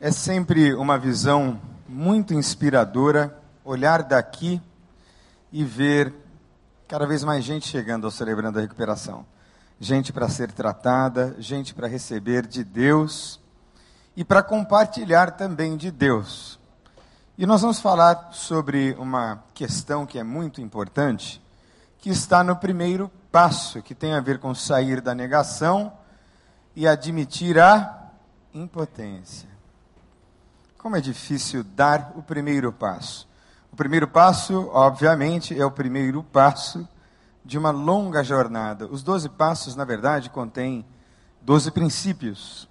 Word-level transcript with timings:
É 0.00 0.12
sempre 0.12 0.72
uma 0.74 0.96
visão 0.96 1.60
muito 1.88 2.32
inspiradora 2.32 3.36
olhar 3.64 4.04
daqui 4.04 4.62
e 5.50 5.64
ver 5.64 6.14
cada 6.86 7.04
vez 7.04 7.24
mais 7.24 7.42
gente 7.42 7.66
chegando 7.66 8.04
ao 8.04 8.10
Celebrando 8.12 8.60
a 8.60 8.62
Recuperação. 8.62 9.26
Gente 9.80 10.12
para 10.12 10.28
ser 10.28 10.52
tratada, 10.52 11.34
gente 11.40 11.74
para 11.74 11.88
receber 11.88 12.46
de 12.46 12.62
Deus 12.62 13.40
e 14.16 14.22
para 14.22 14.40
compartilhar 14.40 15.32
também 15.32 15.76
de 15.76 15.90
Deus. 15.90 16.60
E 17.36 17.44
nós 17.44 17.62
vamos 17.62 17.80
falar 17.80 18.28
sobre 18.30 18.94
uma 19.00 19.42
questão 19.52 20.06
que 20.06 20.16
é 20.16 20.22
muito 20.22 20.60
importante, 20.60 21.42
que 21.98 22.10
está 22.10 22.44
no 22.44 22.54
primeiro 22.54 23.10
passo, 23.32 23.82
que 23.82 23.96
tem 23.96 24.14
a 24.14 24.20
ver 24.20 24.38
com 24.38 24.54
sair 24.54 25.00
da 25.00 25.12
negação 25.12 25.92
e 26.76 26.86
admitir 26.86 27.58
a 27.58 28.12
impotência. 28.54 29.57
Como 30.78 30.94
é 30.94 31.00
difícil 31.00 31.64
dar 31.64 32.12
o 32.14 32.22
primeiro 32.22 32.72
passo. 32.72 33.28
O 33.72 33.74
primeiro 33.74 34.06
passo, 34.06 34.70
obviamente, 34.72 35.58
é 35.58 35.66
o 35.66 35.72
primeiro 35.72 36.22
passo 36.22 36.88
de 37.44 37.58
uma 37.58 37.72
longa 37.72 38.22
jornada. 38.22 38.86
Os 38.86 39.02
doze 39.02 39.28
passos, 39.28 39.74
na 39.74 39.84
verdade, 39.84 40.30
contêm 40.30 40.86
doze 41.42 41.72
princípios 41.72 42.68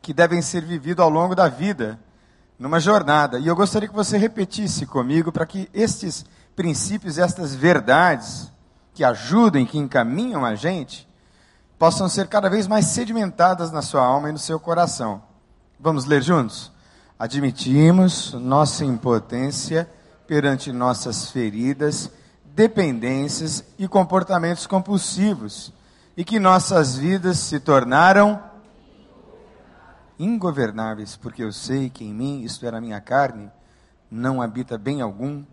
que 0.00 0.14
devem 0.14 0.40
ser 0.40 0.64
vividos 0.64 1.02
ao 1.04 1.10
longo 1.10 1.34
da 1.34 1.46
vida, 1.46 2.00
numa 2.58 2.80
jornada. 2.80 3.38
E 3.38 3.46
eu 3.46 3.54
gostaria 3.54 3.86
que 3.86 3.94
você 3.94 4.16
repetisse 4.16 4.86
comigo 4.86 5.30
para 5.30 5.44
que 5.44 5.68
estes 5.74 6.24
princípios, 6.56 7.18
estas 7.18 7.54
verdades 7.54 8.50
que 8.94 9.04
ajudem, 9.04 9.66
que 9.66 9.76
encaminham 9.76 10.42
a 10.42 10.54
gente, 10.54 11.06
possam 11.78 12.08
ser 12.08 12.28
cada 12.28 12.48
vez 12.48 12.66
mais 12.66 12.86
sedimentadas 12.86 13.70
na 13.70 13.82
sua 13.82 14.02
alma 14.02 14.30
e 14.30 14.32
no 14.32 14.38
seu 14.38 14.58
coração. 14.58 15.22
Vamos 15.78 16.06
ler 16.06 16.22
juntos? 16.22 16.72
Admitimos 17.22 18.32
nossa 18.32 18.84
impotência 18.84 19.88
perante 20.26 20.72
nossas 20.72 21.30
feridas, 21.30 22.10
dependências 22.44 23.64
e 23.78 23.86
comportamentos 23.86 24.66
compulsivos, 24.66 25.72
e 26.16 26.24
que 26.24 26.40
nossas 26.40 26.96
vidas 26.96 27.38
se 27.38 27.60
tornaram 27.60 28.42
ingovernáveis, 30.18 31.14
porque 31.14 31.44
eu 31.44 31.52
sei 31.52 31.88
que 31.88 32.04
em 32.04 32.12
mim, 32.12 32.42
isto 32.42 32.66
era 32.66 32.80
minha 32.80 33.00
carne, 33.00 33.48
não 34.10 34.42
habita 34.42 34.76
bem 34.76 35.00
algum, 35.00 35.44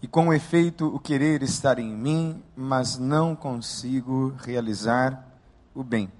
e 0.00 0.06
com 0.06 0.32
efeito 0.32 0.86
o 0.86 1.00
querer 1.00 1.42
estar 1.42 1.80
em 1.80 1.92
mim, 1.96 2.40
mas 2.54 2.96
não 2.96 3.34
consigo 3.34 4.36
realizar 4.38 5.26
o 5.74 5.82
bem. 5.82 6.12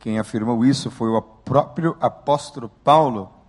Quem 0.00 0.18
afirmou 0.18 0.64
isso 0.64 0.90
foi 0.90 1.08
o 1.08 1.22
próprio 1.22 1.96
apóstolo 2.00 2.68
Paulo 2.68 3.40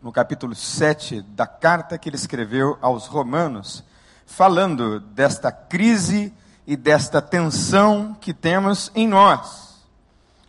no 0.00 0.12
capítulo 0.12 0.54
7 0.54 1.22
da 1.22 1.46
carta 1.46 1.98
que 1.98 2.08
ele 2.08 2.16
escreveu 2.16 2.78
aos 2.80 3.06
Romanos, 3.06 3.82
falando 4.26 5.00
desta 5.00 5.50
crise 5.50 6.32
e 6.66 6.76
desta 6.76 7.20
tensão 7.20 8.16
que 8.20 8.32
temos 8.32 8.92
em 8.94 9.08
nós, 9.08 9.84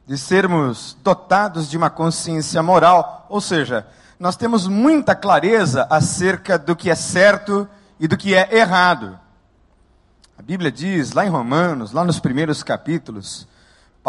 de 0.05 0.17
sermos 0.17 0.95
dotados 1.03 1.70
de 1.70 1.77
uma 1.77 1.89
consciência 1.89 2.61
moral, 2.61 3.25
ou 3.30 3.42
seja, 3.42 3.88
nós 4.20 4.36
temos 4.36 4.67
muita 4.67 5.16
clareza 5.16 5.88
acerca 5.89 6.58
do 6.59 6.75
que 6.75 6.89
é 6.89 6.95
certo 6.95 7.67
e 8.00 8.08
do 8.08 8.17
que 8.17 8.36
é 8.36 8.55
errado. 8.55 9.20
A 10.38 10.42
Bíblia 10.42 10.72
diz, 10.72 11.14
lá 11.14 11.25
em 11.25 11.30
Romanos, 11.30 11.92
lá 11.92 12.03
nos 12.03 12.20
primeiros 12.20 12.61
capítulos, 12.61 13.47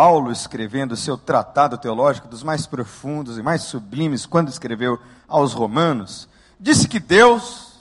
Paulo 0.01 0.33
escrevendo 0.33 0.97
seu 0.97 1.19
tratado 1.19 1.77
teológico 1.77 2.27
dos 2.27 2.43
mais 2.43 2.67
profundos 2.67 3.37
e 3.37 3.43
mais 3.43 3.65
sublimes, 3.65 4.25
quando 4.25 4.49
escreveu 4.49 4.99
aos 5.29 5.53
Romanos, 5.53 6.27
disse 6.59 6.89
que 6.89 6.99
Deus 6.99 7.75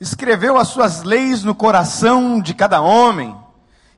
escreveu 0.00 0.58
as 0.58 0.66
suas 0.66 1.04
leis 1.04 1.44
no 1.44 1.54
coração 1.54 2.40
de 2.40 2.54
cada 2.54 2.80
homem, 2.80 3.36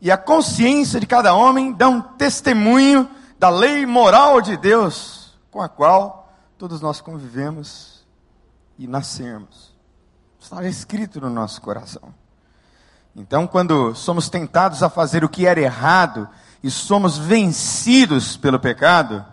e 0.03 0.11
a 0.11 0.19
consciência 0.19 1.01
de 1.01 1.07
cada 1.07 1.33
homem 1.33 1.73
dá 1.73 1.89
um 1.89 2.03
testemunho 2.03 3.09
da 3.39 3.49
lei 3.49 3.87
moral 3.87 4.43
de 4.43 4.55
Deus, 4.59 5.33
com 5.51 5.63
a 5.63 5.69
qual 5.69 6.31
todos 6.59 6.83
nós 6.83 7.01
convivemos 7.01 8.05
e 8.79 8.87
nascemos. 8.87 9.73
Está 10.39 10.63
escrito 10.65 11.23
no 11.23 11.31
nosso 11.31 11.63
coração. 11.63 12.13
Então, 13.17 13.47
quando 13.47 13.95
somos 13.95 14.29
tentados 14.29 14.83
a 14.83 14.91
fazer 14.91 15.25
o 15.25 15.29
que 15.31 15.47
era 15.47 15.59
errado 15.59 16.29
e 16.63 16.71
somos 16.71 17.19
vencidos 17.19 18.37
pelo 18.37 18.59
pecado, 18.59 19.25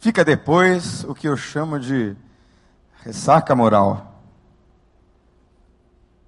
fica 0.00 0.24
depois 0.24 1.04
o 1.04 1.14
que 1.14 1.28
eu 1.28 1.36
chamo 1.36 1.78
de 1.78 2.16
ressaca 3.02 3.54
moral. 3.54 4.22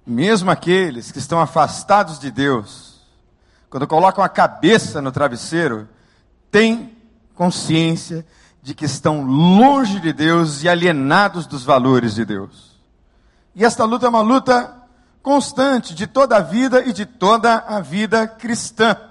Mesmo 0.05 0.51
aqueles 0.51 1.11
que 1.11 1.19
estão 1.19 1.39
afastados 1.39 2.19
de 2.19 2.31
Deus, 2.31 3.01
quando 3.69 3.87
colocam 3.87 4.23
a 4.23 4.29
cabeça 4.29 5.01
no 5.01 5.11
travesseiro, 5.11 5.87
têm 6.51 6.95
consciência 7.35 8.25
de 8.61 8.73
que 8.73 8.85
estão 8.85 9.23
longe 9.23 9.99
de 9.99 10.11
Deus 10.11 10.63
e 10.63 10.69
alienados 10.69 11.47
dos 11.47 11.63
valores 11.63 12.15
de 12.15 12.25
Deus. 12.25 12.79
E 13.55 13.65
esta 13.65 13.85
luta 13.85 14.05
é 14.05 14.09
uma 14.09 14.21
luta 14.21 14.75
constante 15.21 15.93
de 15.93 16.07
toda 16.07 16.37
a 16.37 16.41
vida 16.41 16.83
e 16.85 16.93
de 16.93 17.05
toda 17.05 17.55
a 17.55 17.79
vida 17.79 18.27
cristã. 18.27 19.08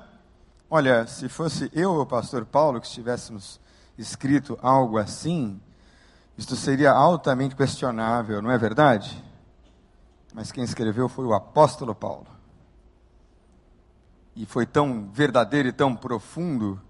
Olha, 0.70 1.06
se 1.06 1.28
fosse 1.30 1.70
eu 1.72 1.92
ou 1.92 2.02
o 2.02 2.06
pastor 2.06 2.44
Paulo 2.44 2.78
que 2.80 2.86
estivéssemos 2.86 3.58
escrito 3.96 4.58
algo 4.60 4.98
assim, 4.98 5.58
isto 6.36 6.54
seria 6.54 6.92
altamente 6.92 7.56
questionável, 7.56 8.42
não 8.42 8.50
é 8.50 8.58
verdade? 8.58 9.24
Mas 10.34 10.52
quem 10.52 10.62
escreveu 10.62 11.08
foi 11.08 11.24
o 11.24 11.32
apóstolo 11.32 11.94
Paulo. 11.94 12.26
E 14.36 14.44
foi 14.44 14.66
tão 14.66 15.08
verdadeiro 15.10 15.68
e 15.68 15.72
tão 15.72 15.96
profundo 15.96 16.80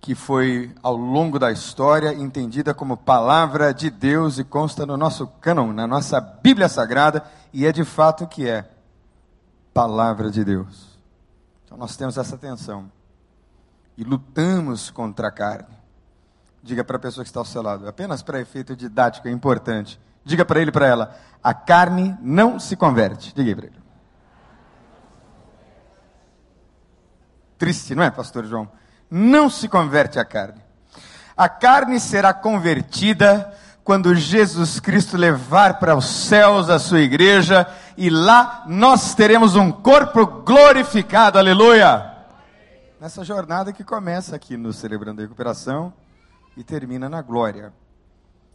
que 0.00 0.14
foi, 0.14 0.72
ao 0.82 0.94
longo 0.94 1.38
da 1.38 1.50
história, 1.50 2.14
entendida 2.14 2.72
como 2.72 2.96
palavra 2.96 3.74
de 3.74 3.90
Deus 3.90 4.38
e 4.38 4.44
consta 4.44 4.86
no 4.86 4.96
nosso 4.96 5.26
cânon, 5.40 5.72
na 5.72 5.86
nossa 5.86 6.20
Bíblia 6.20 6.68
Sagrada, 6.68 7.24
e 7.52 7.66
é 7.66 7.72
de 7.72 7.84
fato 7.84 8.26
que 8.26 8.48
é 8.48 8.70
palavra 9.72 10.30
de 10.30 10.44
Deus. 10.44 10.93
Então 11.74 11.80
nós 11.80 11.96
temos 11.96 12.16
essa 12.16 12.36
atenção 12.36 12.88
e 13.96 14.04
lutamos 14.04 14.90
contra 14.90 15.26
a 15.26 15.30
carne. 15.30 15.76
Diga 16.62 16.84
para 16.84 16.96
a 16.96 17.00
pessoa 17.00 17.24
que 17.24 17.28
está 17.28 17.40
ao 17.40 17.44
seu 17.44 17.62
lado, 17.62 17.88
apenas 17.88 18.22
para 18.22 18.40
efeito 18.40 18.76
didático 18.76 19.26
é 19.26 19.32
importante. 19.32 20.00
Diga 20.24 20.44
para 20.44 20.60
ele 20.60 20.70
para 20.70 20.86
ela: 20.86 21.16
a 21.42 21.52
carne 21.52 22.16
não 22.20 22.60
se 22.60 22.76
converte. 22.76 23.34
Diga 23.34 23.56
para 23.56 23.66
ele. 23.66 23.82
Triste, 27.58 27.92
não 27.92 28.04
é, 28.04 28.10
pastor 28.10 28.46
João? 28.46 28.70
Não 29.10 29.50
se 29.50 29.68
converte 29.68 30.20
a 30.20 30.24
carne. 30.24 30.62
A 31.36 31.48
carne 31.48 31.98
será 31.98 32.32
convertida 32.32 33.52
quando 33.84 34.14
Jesus 34.14 34.80
Cristo 34.80 35.18
levar 35.18 35.78
para 35.78 35.94
os 35.94 36.06
céus 36.06 36.70
a 36.70 36.78
sua 36.78 37.00
igreja 37.00 37.68
e 37.98 38.08
lá 38.08 38.64
nós 38.66 39.14
teremos 39.14 39.54
um 39.56 39.70
corpo 39.70 40.26
glorificado. 40.26 41.38
Aleluia! 41.38 42.12
Nessa 42.98 43.22
jornada 43.22 43.74
que 43.74 43.84
começa 43.84 44.34
aqui 44.34 44.56
no 44.56 44.72
Celebrando 44.72 45.20
a 45.20 45.24
Recuperação 45.24 45.92
e 46.56 46.64
termina 46.64 47.10
na 47.10 47.20
glória. 47.20 47.74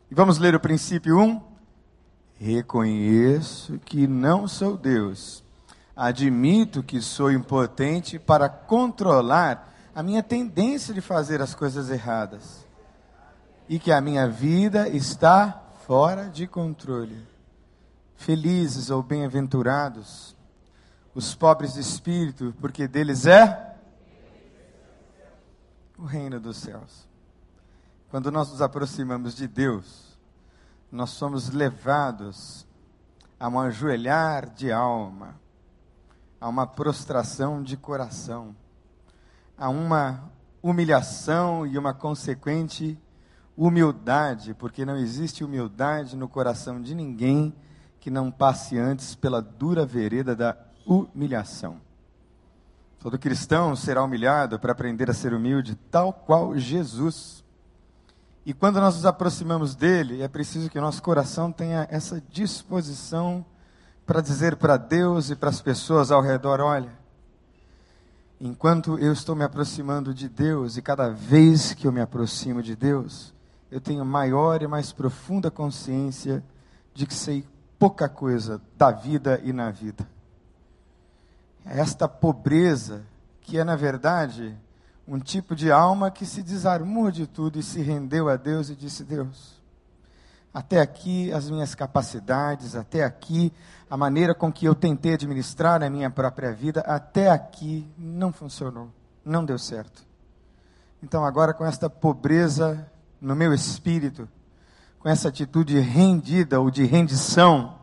E 0.10 0.16
vamos 0.16 0.40
ler 0.40 0.56
o 0.56 0.60
princípio 0.60 1.20
1. 1.20 1.42
Reconheço 2.40 3.78
que 3.86 4.08
não 4.08 4.48
sou 4.48 4.76
Deus. 4.76 5.44
Admito 5.96 6.82
que 6.82 7.00
sou 7.02 7.32
impotente 7.32 8.18
para 8.18 8.50
controlar 8.50 9.72
a 9.94 10.02
minha 10.02 10.24
tendência 10.24 10.92
de 10.92 11.02
fazer 11.02 11.40
as 11.40 11.54
coisas 11.54 11.92
erradas. 11.92 12.66
E 13.70 13.80
que 13.80 13.92
a 13.92 14.02
minha 14.02 14.28
vida 14.28 14.90
está 14.90 15.64
fora 15.86 16.28
de 16.28 16.46
controle. 16.48 17.26
Felizes 18.16 18.90
ou 18.90 19.02
bem-aventurados 19.02 20.36
os 21.14 21.36
pobres 21.36 21.76
de 21.76 21.80
espírito, 21.80 22.54
porque 22.60 22.88
deles 22.88 23.26
é 23.26 23.76
o 25.98 26.04
reino 26.04 26.40
dos 26.40 26.58
céus. 26.58 27.08
Quando 28.10 28.32
nós 28.32 28.50
nos 28.50 28.62
aproximamos 28.62 29.36
de 29.36 29.48
Deus, 29.48 30.18
nós 30.92 31.12
somos 31.12 31.50
levados 31.50 32.66
a 33.40 33.48
um 33.48 33.60
ajoelhar 33.60 34.50
de 34.50 34.72
alma, 34.72 35.40
a 36.42 36.50
uma 36.50 36.66
prostração 36.66 37.62
de 37.62 37.78
coração, 37.78 38.56
a 39.56 39.70
uma 39.70 40.32
humilhação 40.62 41.68
e 41.68 41.78
uma 41.78 41.94
consequente 41.94 42.98
humildade, 43.60 44.54
porque 44.54 44.86
não 44.86 44.96
existe 44.96 45.44
humildade 45.44 46.16
no 46.16 46.30
coração 46.30 46.82
de 46.82 46.96
ninguém 46.96 47.54
que 48.00 48.10
não 48.10 48.32
passe 48.32 48.80
antes 48.80 49.16
pela 49.16 49.42
dura 49.42 49.86
vereda 49.86 50.34
da 50.34 50.56
humilhação. 50.86 51.82
Todo 53.02 53.20
cristão 53.20 53.76
será 53.76 54.02
humilhado 54.02 54.58
para 54.58 54.72
aprender 54.72 55.10
a 55.10 55.14
ser 55.14 55.34
humilde, 55.34 55.76
tal 55.92 56.14
qual 56.14 56.58
Jesus. 56.58 57.44
E 58.46 58.54
quando 58.54 58.80
nós 58.80 58.96
nos 58.96 59.06
aproximamos 59.06 59.76
dele, 59.76 60.22
é 60.22 60.28
preciso 60.30 60.70
que 60.70 60.80
o 60.80 60.82
nosso 60.82 61.04
coração 61.04 61.52
tenha 61.52 61.86
essa 61.92 62.24
disposição 62.32 63.46
para 64.06 64.22
dizer 64.22 64.56
para 64.56 64.78
Deus 64.78 65.30
e 65.30 65.36
para 65.36 65.50
as 65.50 65.62
pessoas 65.62 66.12
ao 66.12 66.22
redor: 66.22 66.62
olha, 66.62 66.92
enquanto 68.40 68.98
eu 69.00 69.12
estou 69.12 69.36
me 69.36 69.44
aproximando 69.44 70.14
de 70.14 70.30
Deus, 70.30 70.78
e 70.78 70.82
cada 70.82 71.10
vez 71.10 71.74
que 71.74 71.86
eu 71.86 71.92
me 71.92 72.00
aproximo 72.00 72.64
de 72.64 72.74
Deus, 72.74 73.34
eu 73.72 73.80
tenho 73.80 74.04
maior 74.04 74.62
e 74.62 74.68
mais 74.68 74.92
profunda 74.92 75.52
consciência 75.52 76.44
de 76.94 77.06
que 77.06 77.14
sei 77.14 77.46
pouca 77.78 78.10
coisa 78.10 78.62
da 78.78 78.92
vida 78.92 79.40
e 79.44 79.54
na 79.54 79.70
vida. 79.72 80.08
É 81.66 81.80
esta 81.80 82.08
pobreza, 82.08 83.04
que 83.42 83.58
é, 83.58 83.64
na 83.64 83.76
verdade, 83.76 84.58
um 85.08 85.20
tipo 85.20 85.56
de 85.56 85.72
alma 85.72 86.12
que 86.12 86.26
se 86.26 86.42
desarmou 86.42 87.12
de 87.12 87.28
tudo 87.28 87.60
e 87.60 87.64
se 87.64 87.82
rendeu 87.82 88.28
a 88.28 88.36
Deus 88.36 88.70
e 88.70 88.76
disse: 88.76 89.04
Deus, 89.04 89.60
até 90.54 90.82
aqui 90.82 91.32
as 91.32 91.50
minhas 91.50 91.76
capacidades, 91.76 92.76
até 92.76 93.04
aqui 93.04 93.54
a 93.90 93.96
maneira 93.96 94.36
com 94.36 94.52
que 94.52 94.66
eu 94.66 94.76
tentei 94.76 95.14
administrar 95.14 95.82
a 95.82 95.90
minha 95.90 96.10
própria 96.10 96.52
vida, 96.52 96.82
até 96.82 97.30
aqui 97.30 97.88
não 97.98 98.32
funcionou, 98.32 98.90
não 99.24 99.46
deu 99.46 99.58
certo. 99.58 100.04
Então, 101.02 101.24
agora, 101.24 101.54
com 101.54 101.66
esta 101.66 101.90
pobreza 101.90 102.86
no 103.22 103.36
meu 103.36 103.54
espírito, 103.54 104.28
com 105.00 105.10
essa 105.10 105.30
atitude 105.30 105.80
rendida 105.80 106.60
ou 106.60 106.70
de 106.70 106.84
rendição, 106.86 107.78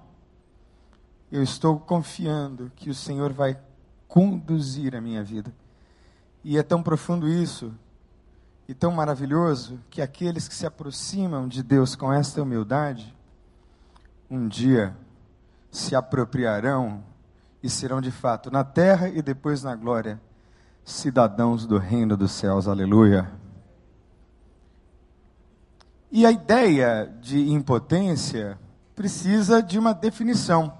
eu 1.31 1.43
estou 1.43 1.79
confiando 1.79 2.71
que 2.77 2.91
o 2.91 2.95
Senhor 2.95 3.33
vai 3.33 3.59
conduzir 4.07 4.95
a 4.95 5.01
minha 5.01 5.23
vida. 5.23 5.53
E 6.45 6.57
é 6.57 6.63
tão 6.63 6.83
profundo 6.83 7.29
isso, 7.29 7.73
e 8.69 8.75
tão 8.75 8.93
maravilhoso, 8.93 9.81
que 9.91 10.01
aqueles 10.01 10.49
que 10.49 10.55
se 10.55 10.67
aproximam 10.67 11.49
de 11.49 11.63
Deus 11.63 11.95
com 11.95 12.13
esta 12.13 12.43
humildade, 12.43 13.15
um 14.31 14.47
dia 14.49 14.97
se 15.71 15.95
apropriarão 15.95 17.03
e 17.63 17.69
serão 17.69 18.01
de 18.01 18.11
fato, 18.11 18.51
na 18.51 18.65
terra 18.65 19.09
e 19.09 19.23
depois 19.23 19.63
na 19.63 19.75
glória, 19.75 20.21
cidadãos 20.85 21.67
do 21.67 21.79
reino 21.79 22.17
dos 22.17 22.33
céus. 22.33 22.69
Aleluia. 22.69 23.46
E 26.17 26.25
a 26.25 26.31
ideia 26.31 27.15
de 27.21 27.53
impotência 27.53 28.59
precisa 28.95 29.63
de 29.63 29.79
uma 29.79 29.93
definição. 29.93 30.73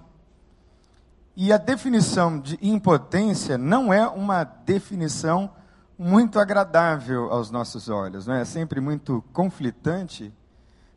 E 1.37 1.53
a 1.53 1.59
definição 1.59 2.41
de 2.41 2.59
impotência 2.63 3.59
não 3.59 3.93
é 3.93 4.09
uma 4.09 4.45
definição 4.45 5.51
muito 5.99 6.39
agradável 6.39 7.31
aos 7.31 7.51
nossos 7.51 7.91
olhos, 7.91 8.27
não 8.27 8.33
é? 8.33 8.41
é 8.41 8.45
sempre 8.47 8.81
muito 8.81 9.23
conflitante 9.31 10.33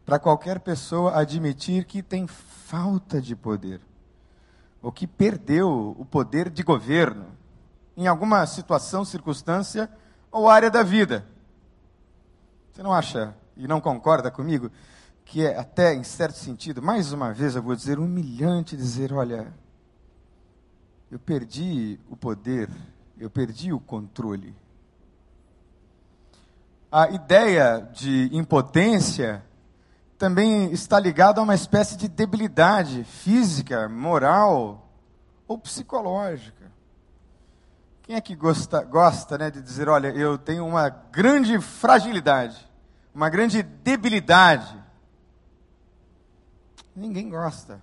para 0.06 0.18
qualquer 0.18 0.62
pessoa 0.62 1.20
admitir 1.20 1.84
que 1.84 2.02
tem 2.02 2.26
falta 2.26 3.20
de 3.20 3.36
poder, 3.36 3.82
ou 4.82 4.90
que 4.90 5.06
perdeu 5.06 5.94
o 6.00 6.06
poder 6.06 6.50
de 6.50 6.64
governo 6.64 7.26
em 7.98 8.08
alguma 8.08 8.46
situação, 8.46 9.04
circunstância 9.04 9.90
ou 10.32 10.48
área 10.48 10.72
da 10.72 10.82
vida. 10.82 11.26
Você 12.72 12.82
não 12.82 12.94
acha 12.94 13.36
e 13.60 13.68
não 13.68 13.82
concorda 13.82 14.32
comigo 14.32 14.72
que 15.26 15.46
é 15.46 15.60
até 15.60 15.94
em 15.94 16.04
certo 16.04 16.38
sentido, 16.38 16.82
mais 16.82 17.14
uma 17.14 17.32
vez 17.32 17.56
eu 17.56 17.62
vou 17.62 17.76
dizer 17.76 18.00
humilhante 18.00 18.76
dizer, 18.76 19.14
olha, 19.14 19.54
eu 21.12 21.20
perdi 21.20 22.00
o 22.10 22.18
poder, 22.18 22.68
eu 23.16 23.30
perdi 23.30 23.72
o 23.72 23.80
controle. 23.80 24.56
A 26.92 27.10
ideia 27.10 27.88
de 27.94 28.36
impotência 28.36 29.44
também 30.18 30.72
está 30.72 31.00
ligada 31.00 31.40
a 31.40 31.44
uma 31.44 31.54
espécie 31.54 31.96
de 31.96 32.08
debilidade 32.08 33.04
física, 33.04 33.88
moral 33.88 34.90
ou 35.48 35.60
psicológica. 35.60 36.72
Quem 38.02 38.16
é 38.16 38.22
que 38.22 38.36
gosta, 38.36 38.84
gosta 38.84 39.38
né, 39.38 39.52
de 39.52 39.62
dizer, 39.62 39.88
olha, 39.88 40.08
eu 40.08 40.40
tenho 40.40 40.66
uma 40.66 40.90
grande 40.90 41.60
fragilidade, 41.60 42.69
uma 43.14 43.30
grande 43.30 43.64
debilidade? 43.64 44.78
Ninguém 46.96 47.30
gosta. 47.30 47.82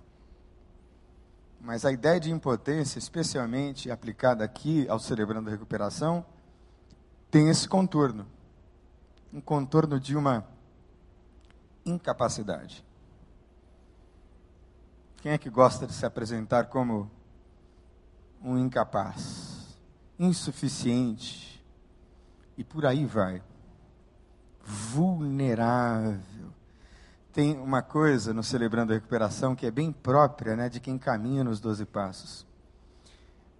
Mas 1.59 1.85
a 1.85 1.91
ideia 1.91 2.19
de 2.19 2.31
impotência, 2.31 2.99
especialmente 2.99 3.91
aplicada 3.91 4.43
aqui 4.43 4.87
ao 4.87 4.99
celebrando 4.99 5.49
a 5.49 5.51
recuperação, 5.51 6.25
tem 7.29 7.49
esse 7.49 7.67
contorno 7.67 8.25
um 9.31 9.41
contorno 9.41 9.99
de 9.99 10.15
uma 10.15 10.47
incapacidade. 11.85 12.83
Quem 15.17 15.31
é 15.31 15.37
que 15.37 15.49
gosta 15.49 15.87
de 15.87 15.93
se 15.93 16.05
apresentar 16.05 16.65
como 16.65 17.09
um 18.41 18.57
incapaz, 18.57 19.77
insuficiente 20.17 21.63
e 22.57 22.63
por 22.63 22.85
aí 22.85 23.05
vai? 23.05 23.41
Vulnerável 24.67 26.19
tem 27.37 27.55
uma 27.59 27.83
coisa 27.83 28.33
no 28.33 28.43
Celebrando 28.43 28.91
a 28.91 28.95
Recuperação 28.95 29.55
que 29.55 29.67
é 29.67 29.69
bem 29.69 29.91
própria 29.91 30.55
né, 30.55 30.69
de 30.69 30.79
quem 30.79 30.97
caminha 30.97 31.43
nos 31.43 31.59
doze 31.59 31.85
passos. 31.85 32.47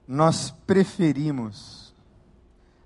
Nós 0.08 0.50
preferimos 0.50 1.94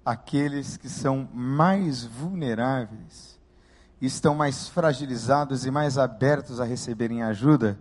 aqueles 0.03 0.75
que 0.75 0.89
são 0.89 1.29
mais 1.33 2.03
vulneráveis, 2.03 3.39
estão 4.01 4.35
mais 4.35 4.67
fragilizados 4.67 5.65
e 5.65 5.71
mais 5.71 5.97
abertos 5.97 6.59
a 6.59 6.65
receberem 6.65 7.23
ajuda 7.23 7.79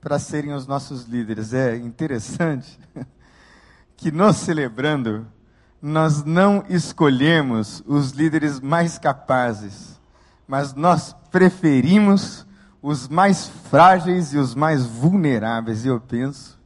para 0.00 0.18
serem 0.18 0.54
os 0.54 0.66
nossos 0.66 1.04
líderes. 1.04 1.52
É 1.52 1.76
interessante 1.76 2.80
que 3.94 4.10
nos 4.10 4.38
celebrando, 4.38 5.26
nós 5.80 6.24
não 6.24 6.64
escolhemos 6.68 7.82
os 7.86 8.10
líderes 8.10 8.60
mais 8.60 8.98
capazes 8.98 9.98
mas 10.48 10.72
nós 10.72 11.14
preferimos 11.30 12.46
os 12.80 13.06
mais 13.06 13.46
frágeis 13.46 14.32
e 14.32 14.38
os 14.38 14.54
mais 14.54 14.86
vulneráveis. 14.86 15.84
E 15.84 15.88
eu 15.88 16.00
penso 16.00 16.58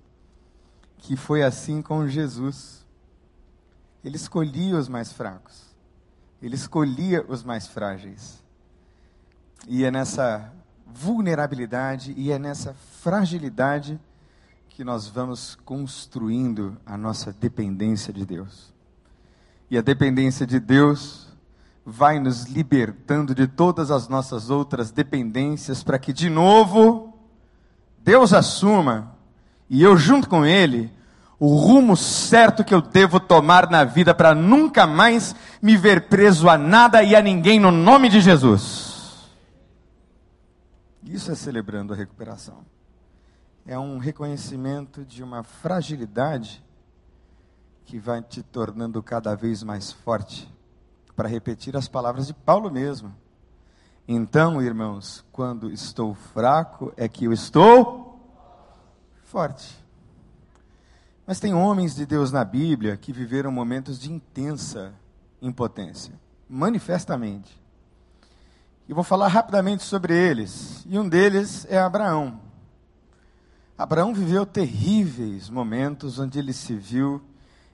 que 0.99 1.17
foi 1.17 1.43
assim 1.43 1.83
com 1.83 2.07
Jesus. 2.07 2.87
Ele 4.05 4.15
escolhia 4.15 4.79
os 4.79 4.89
mais 4.89 5.13
fracos, 5.13 5.75
ele 6.41 6.55
escolhia 6.55 7.25
os 7.29 7.43
mais 7.43 7.67
frágeis. 7.67 8.41
E 9.67 9.85
é 9.85 9.91
nessa 9.91 10.53
vulnerabilidade 10.87 12.15
e 12.17 12.31
é 12.31 12.39
nessa 12.39 12.75
fragilidade 13.01 14.01
que 14.69 14.85
nós 14.85 15.07
vamos 15.07 15.57
construindo 15.65 16.77
a 16.87 16.97
nossa 16.97 17.33
dependência 17.33 18.13
de 18.13 18.25
Deus. 18.25 18.73
E 19.73 19.79
a 19.79 19.81
dependência 19.81 20.47
de 20.47 20.61
Deus 20.61 21.29
vai 21.83 22.19
nos 22.19 22.45
libertando 22.45 23.35
de 23.35 23.47
todas 23.47 23.91
as 23.91 24.07
nossas 24.07 24.51
outras 24.51 24.91
dependências, 24.91 25.83
para 25.83 25.99
que 25.99 26.13
de 26.13 26.29
novo 26.29 27.17
Deus 27.99 28.35
assuma 28.35 29.17
e 29.71 29.83
eu 29.83 29.97
junto 29.97 30.29
com 30.29 30.45
Ele 30.45 30.93
o 31.41 31.57
rumo 31.57 31.97
certo 31.97 32.63
que 32.63 32.75
eu 32.75 32.83
devo 32.83 33.19
tomar 33.19 33.71
na 33.71 33.83
vida 33.83 34.15
para 34.15 34.35
nunca 34.35 34.87
mais 34.87 35.35
me 35.63 35.75
ver 35.75 36.07
preso 36.07 36.51
a 36.51 36.59
nada 36.59 37.03
e 37.03 37.17
a 37.17 37.23
ninguém 37.23 37.59
no 37.59 37.71
nome 37.71 38.11
de 38.11 38.21
Jesus. 38.21 39.27
Isso 41.03 41.33
é 41.33 41.35
celebrando 41.35 41.95
a 41.95 41.97
recuperação. 41.97 42.59
É 43.67 43.79
um 43.79 43.97
reconhecimento 43.97 45.03
de 45.03 45.23
uma 45.23 45.43
fragilidade 45.43 46.63
que 47.85 47.99
vai 47.99 48.23
te 48.23 48.43
tornando 48.43 49.03
cada 49.03 49.35
vez 49.35 49.63
mais 49.63 49.93
forte 49.93 50.51
para 51.15 51.29
repetir 51.29 51.77
as 51.77 51.89
palavras 51.89 52.27
de 52.27 52.35
Paulo 52.35 52.71
mesmo. 52.71 53.15
Então, 54.07 54.61
irmãos, 54.61 55.25
quando 55.31 55.71
estou 55.71 56.15
fraco, 56.15 56.93
é 56.97 57.09
que 57.09 57.25
eu 57.25 57.33
estou 57.33 58.21
forte. 59.25 59.83
Mas 61.27 61.39
tem 61.39 61.55
homens 61.55 61.95
de 61.95 62.05
Deus 62.05 62.33
na 62.33 62.45
Bíblia 62.45 62.97
que 62.97 63.13
viveram 63.13 63.53
momentos 63.53 63.99
de 63.99 64.13
intensa 64.13 64.93
impotência, 65.41 66.13
manifestamente. 66.49 67.61
E 68.89 68.93
vou 68.93 69.05
falar 69.05 69.29
rapidamente 69.29 69.85
sobre 69.85 70.15
eles. 70.15 70.85
E 70.87 70.99
um 70.99 71.09
deles 71.09 71.67
é 71.71 71.79
Abraão. 71.79 72.41
Abraão 73.79 74.13
viveu 74.13 74.45
terríveis 74.45 75.49
momentos 75.49 76.19
onde 76.19 76.39
ele 76.39 76.53
se 76.53 76.75
viu 76.75 77.23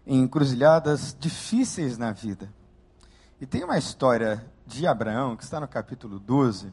em 0.09 0.23
encruzilhadas 0.23 1.15
difíceis 1.21 1.99
na 1.99 2.12
vida. 2.12 2.50
E 3.38 3.45
tem 3.45 3.62
uma 3.62 3.77
história 3.77 4.43
de 4.67 4.87
Abraão, 4.87 5.37
que 5.37 5.45
está 5.45 5.61
no 5.61 5.69
capítulo 5.69 6.19
12, 6.19 6.73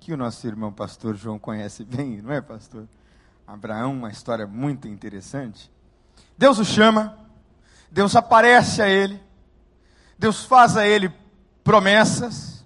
que 0.00 0.14
o 0.14 0.16
nosso 0.16 0.46
irmão 0.46 0.72
pastor 0.72 1.14
João 1.14 1.38
conhece 1.38 1.84
bem, 1.84 2.22
não 2.22 2.32
é, 2.32 2.40
pastor? 2.40 2.88
Abraão, 3.46 3.92
uma 3.92 4.10
história 4.10 4.46
muito 4.46 4.88
interessante. 4.88 5.70
Deus 6.38 6.58
o 6.58 6.64
chama, 6.64 7.18
Deus 7.90 8.16
aparece 8.16 8.80
a 8.80 8.88
ele, 8.88 9.22
Deus 10.18 10.46
faz 10.46 10.74
a 10.74 10.86
ele 10.86 11.12
promessas, 11.62 12.64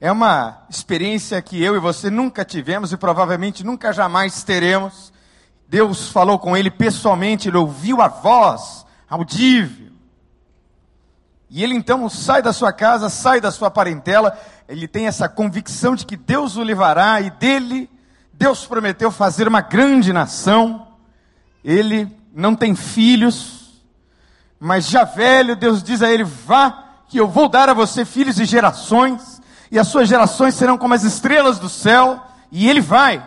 É 0.00 0.10
uma 0.10 0.64
experiência 0.68 1.40
que 1.40 1.62
eu 1.62 1.76
e 1.76 1.78
você 1.78 2.10
nunca 2.10 2.44
tivemos 2.44 2.92
e 2.92 2.96
provavelmente 2.96 3.62
nunca 3.62 3.92
jamais 3.92 4.42
teremos. 4.42 5.12
Deus 5.68 6.08
falou 6.08 6.38
com 6.40 6.56
ele 6.56 6.70
pessoalmente, 6.70 7.48
ele 7.48 7.56
ouviu 7.56 8.00
a 8.00 8.08
voz 8.08 8.81
audível. 9.14 9.92
E 11.50 11.62
ele 11.62 11.74
então 11.74 12.08
sai 12.08 12.40
da 12.40 12.52
sua 12.52 12.72
casa, 12.72 13.08
sai 13.08 13.40
da 13.40 13.50
sua 13.50 13.70
parentela, 13.70 14.38
ele 14.68 14.88
tem 14.88 15.06
essa 15.06 15.28
convicção 15.28 15.94
de 15.94 16.06
que 16.06 16.16
Deus 16.16 16.56
o 16.56 16.62
levará 16.62 17.20
e 17.20 17.30
dele 17.30 17.90
Deus 18.32 18.64
prometeu 18.66 19.10
fazer 19.10 19.46
uma 19.46 19.60
grande 19.60 20.12
nação. 20.12 20.88
Ele 21.62 22.08
não 22.34 22.54
tem 22.54 22.74
filhos, 22.74 23.82
mas 24.58 24.88
já 24.88 25.04
velho, 25.04 25.54
Deus 25.54 25.82
diz 25.82 26.02
a 26.02 26.10
ele: 26.10 26.24
vá, 26.24 26.84
que 27.06 27.18
eu 27.18 27.28
vou 27.28 27.48
dar 27.48 27.68
a 27.68 27.74
você 27.74 28.04
filhos 28.04 28.40
e 28.40 28.44
gerações 28.44 29.42
e 29.72 29.78
as 29.78 29.88
suas 29.88 30.06
gerações 30.06 30.54
serão 30.54 30.76
como 30.76 30.92
as 30.92 31.02
estrelas 31.02 31.58
do 31.58 31.66
céu, 31.66 32.22
e 32.50 32.68
ele 32.68 32.80
vai. 32.82 33.26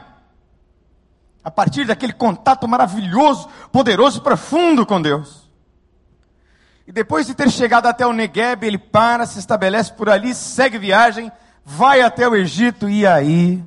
A 1.43 1.49
partir 1.49 1.85
daquele 1.85 2.13
contato 2.13 2.67
maravilhoso, 2.67 3.49
poderoso 3.71 4.19
e 4.19 4.21
profundo 4.21 4.85
com 4.85 5.01
Deus. 5.01 5.44
E 6.87 6.91
depois 6.91 7.25
de 7.25 7.33
ter 7.33 7.49
chegado 7.49 7.87
até 7.87 8.05
o 8.05 8.13
Negueb, 8.13 8.63
ele 8.63 8.77
para, 8.77 9.25
se 9.25 9.39
estabelece 9.39 9.91
por 9.93 10.09
ali, 10.09 10.35
segue 10.35 10.77
viagem, 10.77 11.31
vai 11.63 12.01
até 12.01 12.27
o 12.27 12.35
Egito, 12.35 12.87
e 12.87 13.07
aí? 13.07 13.63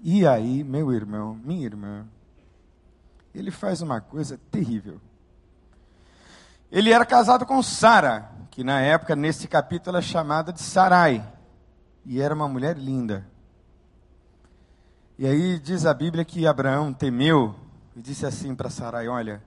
E 0.00 0.26
aí, 0.26 0.62
meu 0.62 0.92
irmão, 0.92 1.38
minha 1.44 1.64
irmã, 1.64 2.06
ele 3.34 3.50
faz 3.50 3.82
uma 3.82 4.00
coisa 4.00 4.38
terrível. 4.50 5.00
Ele 6.70 6.92
era 6.92 7.04
casado 7.04 7.44
com 7.44 7.62
Sara, 7.62 8.30
que 8.50 8.62
na 8.62 8.80
época, 8.80 9.16
nesse 9.16 9.48
capítulo, 9.48 9.96
é 9.96 10.02
chamada 10.02 10.52
de 10.52 10.60
Sarai. 10.60 11.26
E 12.04 12.20
era 12.20 12.34
uma 12.34 12.48
mulher 12.48 12.76
linda. 12.76 13.26
E 15.18 15.26
aí 15.26 15.58
diz 15.58 15.86
a 15.86 15.94
Bíblia 15.94 16.24
que 16.24 16.46
Abraão 16.46 16.92
temeu 16.92 17.54
e 17.94 18.00
disse 18.00 18.26
assim 18.26 18.54
para 18.54 18.70
Sarai: 18.70 19.06
Olha, 19.06 19.42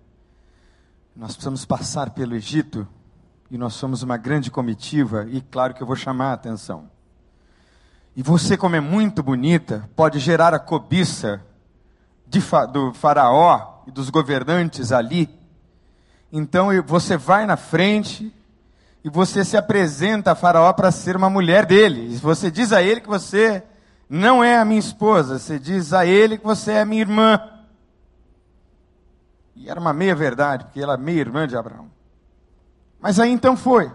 nós 1.15 1.31
precisamos 1.31 1.65
passar 1.65 2.09
pelo 2.09 2.35
Egito 2.35 2.87
e 3.49 3.57
nós 3.57 3.73
somos 3.73 4.03
uma 4.03 4.17
grande 4.17 4.51
comitiva, 4.51 5.25
e 5.29 5.39
claro 5.39 5.73
que 5.73 5.81
eu 5.81 5.87
vou 5.87 5.95
chamar 5.95 6.31
a 6.31 6.33
atenção. 6.33 6.89
E 8.15 8.23
você, 8.23 8.57
como 8.57 8.75
é 8.75 8.79
muito 8.79 9.21
bonita, 9.21 9.89
pode 9.95 10.19
gerar 10.19 10.53
a 10.53 10.59
cobiça 10.59 11.41
de, 12.27 12.41
do 12.71 12.93
faraó 12.93 13.83
e 13.87 13.91
dos 13.91 14.09
governantes 14.09 14.91
ali. 14.91 15.29
Então 16.31 16.69
você 16.85 17.17
vai 17.17 17.45
na 17.45 17.55
frente 17.55 18.33
e 19.03 19.09
você 19.09 19.45
se 19.45 19.55
apresenta 19.55 20.31
a 20.31 20.35
Faraó 20.35 20.73
para 20.73 20.91
ser 20.91 21.15
uma 21.15 21.29
mulher 21.29 21.65
dele. 21.65 22.13
E 22.13 22.17
você 22.17 22.49
diz 22.49 22.73
a 22.73 22.81
ele 22.81 23.01
que 23.01 23.07
você 23.07 23.63
não 24.09 24.43
é 24.43 24.57
a 24.57 24.65
minha 24.65 24.79
esposa, 24.79 25.37
você 25.37 25.59
diz 25.59 25.93
a 25.93 26.05
ele 26.05 26.39
que 26.39 26.43
você 26.43 26.71
é 26.71 26.81
a 26.81 26.85
minha 26.85 27.01
irmã. 27.01 27.39
E 29.55 29.69
era 29.69 29.79
uma 29.79 29.93
meia 29.93 30.15
verdade, 30.15 30.65
porque 30.65 30.81
ela 30.81 30.95
é 30.95 30.97
meia 30.97 31.19
irmã 31.19 31.47
de 31.47 31.55
Abraão. 31.55 31.89
Mas 32.99 33.19
aí 33.19 33.31
então 33.31 33.55
foi. 33.55 33.91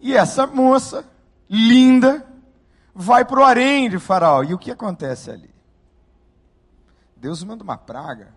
E 0.00 0.14
essa 0.14 0.46
moça, 0.46 1.04
linda, 1.48 2.26
vai 2.94 3.24
para 3.24 3.40
o 3.40 3.44
harém 3.44 3.88
de 3.88 3.98
Faraó. 3.98 4.42
E 4.42 4.54
o 4.54 4.58
que 4.58 4.70
acontece 4.70 5.30
ali? 5.30 5.50
Deus 7.16 7.42
manda 7.42 7.64
uma 7.64 7.78
praga 7.78 8.34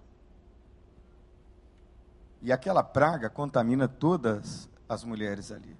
e 2.41 2.51
aquela 2.51 2.83
praga 2.83 3.29
contamina 3.29 3.87
todas 3.87 4.69
as 4.87 5.03
mulheres 5.03 5.51
ali. 5.51 5.77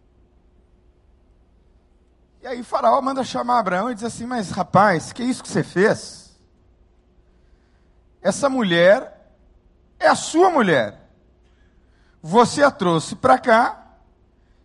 E 2.41 2.48
aí 2.48 2.63
Faraó 2.63 3.01
manda 3.01 3.24
chamar 3.24 3.59
Abraão 3.59 3.91
e 3.91 3.95
diz 3.95 4.03
assim: 4.03 4.25
Mas 4.25 4.51
rapaz, 4.51 5.12
que 5.12 5.21
é 5.21 5.25
isso 5.25 5.43
que 5.43 5.50
você 5.50 5.63
fez? 5.63 6.28
Essa 8.21 8.49
mulher 8.49 9.33
é 9.99 10.07
a 10.07 10.15
sua 10.15 10.49
mulher. 10.49 11.09
Você 12.21 12.63
a 12.63 12.71
trouxe 12.71 13.15
para 13.15 13.38
cá 13.38 13.97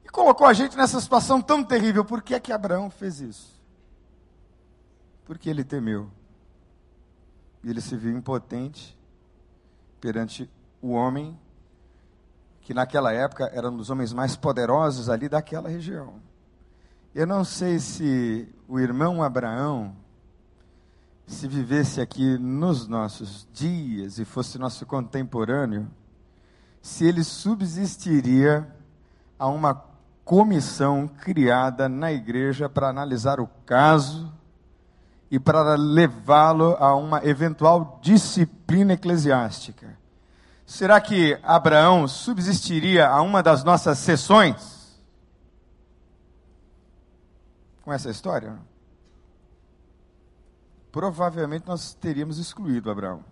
e 0.05 0.09
colocou 0.09 0.47
a 0.47 0.53
gente 0.53 0.77
nessa 0.77 1.01
situação 1.01 1.41
tão 1.41 1.63
terrível. 1.63 2.05
Por 2.05 2.23
que 2.23 2.35
é 2.35 2.41
que 2.41 2.53
Abraão 2.53 2.91
fez 2.91 3.21
isso? 3.21 3.61
Porque 5.25 5.49
ele 5.49 5.65
temeu. 5.65 6.11
E 7.63 7.71
ele 7.71 7.81
se 7.81 7.97
viu 7.97 8.17
impotente 8.17 8.99
perante 10.01 10.51
o 10.83 10.91
homem 10.91 11.39
que 12.61 12.75
naquela 12.75 13.13
época 13.13 13.51
era 13.53 13.71
um 13.71 13.77
dos 13.77 13.91
homens 13.91 14.13
mais 14.13 14.37
poderosos 14.37 15.09
ali 15.09 15.29
daquela 15.29 15.69
região. 15.69 16.21
Eu 17.15 17.27
não 17.27 17.45
sei 17.45 17.79
se 17.79 18.49
o 18.67 18.81
irmão 18.81 19.23
Abraão, 19.23 19.95
se 21.27 21.49
vivesse 21.49 22.01
aqui 22.01 22.39
nos 22.39 22.87
nossos 22.87 23.49
dias 23.53 24.19
e 24.19 24.25
fosse 24.25 24.59
nosso 24.59 24.85
contemporâneo, 24.85 25.91
se 26.83 27.07
ele 27.07 27.25
subsistiria 27.25 28.69
a 29.39 29.49
uma 29.49 29.83
comissão 30.25 31.09
criada 31.09 31.89
na 31.89 32.13
igreja 32.13 32.69
para 32.69 32.89
analisar 32.89 33.41
o 33.41 33.47
caso 33.67 34.33
e 35.31 35.39
para 35.39 35.75
levá-lo 35.75 36.77
a 36.79 36.95
uma 36.95 37.25
eventual 37.25 37.99
disciplina 38.03 38.93
eclesiástica. 38.93 39.99
Será 40.67 41.01
que 41.01 41.39
Abraão 41.43 42.07
subsistiria 42.09 43.09
a 43.09 43.21
uma 43.21 43.43
das 43.43 43.65
nossas 43.65 43.99
sessões? 43.99 44.99
Com 47.83 47.93
essa 47.93 48.11
história? 48.11 48.59
Provavelmente 50.95 51.67
nós 51.67 51.93
teríamos 51.93 52.39
excluído 52.39 52.89
Abraão. 52.89 53.25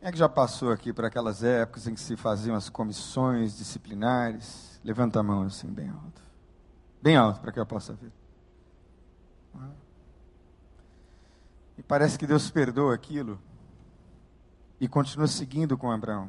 Quem 0.00 0.08
é 0.08 0.10
que 0.10 0.18
já 0.18 0.28
passou 0.28 0.72
aqui 0.72 0.92
por 0.92 1.04
aquelas 1.04 1.44
épocas 1.44 1.86
em 1.86 1.94
que 1.94 2.00
se 2.00 2.16
faziam 2.16 2.56
as 2.56 2.68
comissões 2.68 3.56
disciplinares? 3.56 4.80
Levanta 4.82 5.20
a 5.20 5.22
mão 5.22 5.42
assim, 5.42 5.68
bem 5.68 5.88
alto. 5.88 6.20
Bem 7.00 7.16
alto, 7.16 7.38
para 7.38 7.52
que 7.52 7.60
eu 7.60 7.64
possa 7.64 7.92
ver. 7.92 8.10
E 11.76 11.84
parece 11.84 12.18
que 12.18 12.26
Deus 12.26 12.50
perdoa 12.50 12.96
aquilo 12.96 13.40
e 14.80 14.88
continua 14.88 15.28
seguindo 15.28 15.78
com 15.78 15.88
Abraão. 15.88 16.28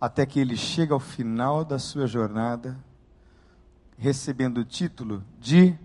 Até 0.00 0.24
que 0.24 0.38
ele 0.38 0.56
chega 0.56 0.94
ao 0.94 1.00
final 1.00 1.64
da 1.64 1.80
sua 1.80 2.06
jornada, 2.06 2.78
recebendo 3.98 4.58
o 4.58 4.64
título 4.64 5.24
de 5.40 5.76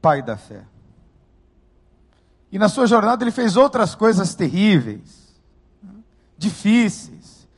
pai 0.00 0.22
da 0.22 0.36
fé. 0.36 0.70
E 2.52 2.58
na 2.58 2.68
sua 2.68 2.86
jornada 2.86 3.24
ele 3.24 3.30
fez 3.30 3.56
outras 3.56 3.94
coisas 3.94 4.34
terríveis, 4.34 5.34
difíceis, 6.36 7.48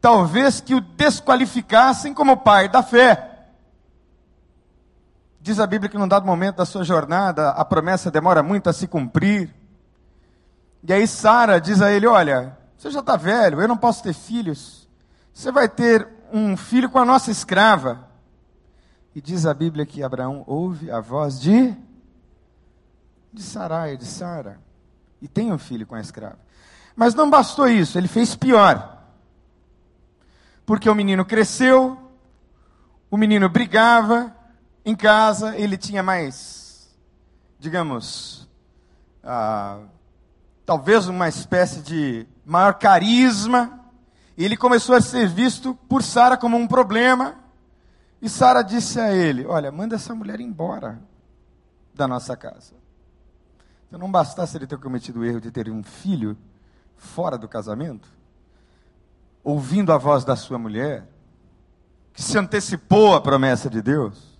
talvez 0.00 0.58
que 0.58 0.74
o 0.74 0.80
desqualificassem 0.80 2.14
como 2.14 2.38
pai 2.38 2.66
da 2.66 2.82
fé. 2.82 3.50
Diz 5.38 5.60
a 5.60 5.66
Bíblia 5.66 5.90
que 5.90 5.98
num 5.98 6.08
dado 6.08 6.24
momento 6.24 6.56
da 6.56 6.64
sua 6.64 6.82
jornada, 6.82 7.50
a 7.50 7.62
promessa 7.62 8.10
demora 8.10 8.42
muito 8.42 8.70
a 8.70 8.72
se 8.72 8.86
cumprir. 8.86 9.54
E 10.82 10.92
aí 10.94 11.06
Sara 11.06 11.60
diz 11.60 11.82
a 11.82 11.92
ele: 11.92 12.06
Olha, 12.06 12.56
você 12.76 12.90
já 12.90 13.00
está 13.00 13.16
velho, 13.16 13.60
eu 13.60 13.68
não 13.68 13.76
posso 13.76 14.02
ter 14.02 14.14
filhos. 14.14 14.88
Você 15.34 15.52
vai 15.52 15.68
ter 15.68 16.08
um 16.32 16.56
filho 16.56 16.88
com 16.88 16.98
a 16.98 17.04
nossa 17.04 17.30
escrava. 17.30 18.08
E 19.14 19.20
diz 19.20 19.44
a 19.44 19.52
Bíblia 19.52 19.84
que 19.84 20.02
Abraão 20.02 20.42
ouve 20.46 20.90
a 20.90 21.00
voz 21.00 21.38
de 21.38 21.76
de 23.32 23.42
Sarai, 23.42 23.96
de 23.96 24.04
Sara, 24.04 24.60
e 25.20 25.28
tem 25.28 25.52
um 25.52 25.58
filho 25.58 25.86
com 25.86 25.94
a 25.94 26.00
escrava. 26.00 26.38
Mas 26.96 27.14
não 27.14 27.30
bastou 27.30 27.68
isso, 27.68 27.98
ele 27.98 28.08
fez 28.08 28.34
pior. 28.34 28.96
Porque 30.66 30.88
o 30.88 30.94
menino 30.94 31.24
cresceu, 31.24 31.98
o 33.10 33.16
menino 33.16 33.48
brigava 33.48 34.34
em 34.84 34.94
casa, 34.94 35.56
ele 35.56 35.76
tinha 35.76 36.02
mais, 36.02 36.94
digamos, 37.58 38.48
ah, 39.22 39.80
talvez 40.64 41.08
uma 41.08 41.28
espécie 41.28 41.80
de 41.80 42.26
maior 42.44 42.74
carisma, 42.74 43.80
ele 44.36 44.56
começou 44.56 44.94
a 44.94 45.00
ser 45.00 45.28
visto 45.28 45.74
por 45.88 46.02
Sara 46.02 46.36
como 46.36 46.56
um 46.56 46.66
problema. 46.66 47.36
E 48.22 48.28
Sara 48.28 48.62
disse 48.62 49.00
a 49.00 49.12
ele: 49.12 49.44
Olha, 49.46 49.72
manda 49.72 49.96
essa 49.96 50.14
mulher 50.14 50.40
embora 50.40 51.00
da 51.94 52.06
nossa 52.06 52.36
casa. 52.36 52.74
Então 53.88 53.98
não 53.98 54.10
bastasse 54.10 54.56
ele 54.56 54.66
ter 54.66 54.78
cometido 54.78 55.20
o 55.20 55.24
erro 55.24 55.40
de 55.40 55.50
ter 55.50 55.68
um 55.70 55.82
filho 55.82 56.36
fora 56.96 57.38
do 57.38 57.48
casamento, 57.48 58.08
ouvindo 59.42 59.92
a 59.92 59.98
voz 59.98 60.24
da 60.24 60.36
sua 60.36 60.58
mulher, 60.58 61.08
que 62.12 62.22
se 62.22 62.36
antecipou 62.36 63.14
à 63.14 63.20
promessa 63.20 63.70
de 63.70 63.80
Deus, 63.80 64.38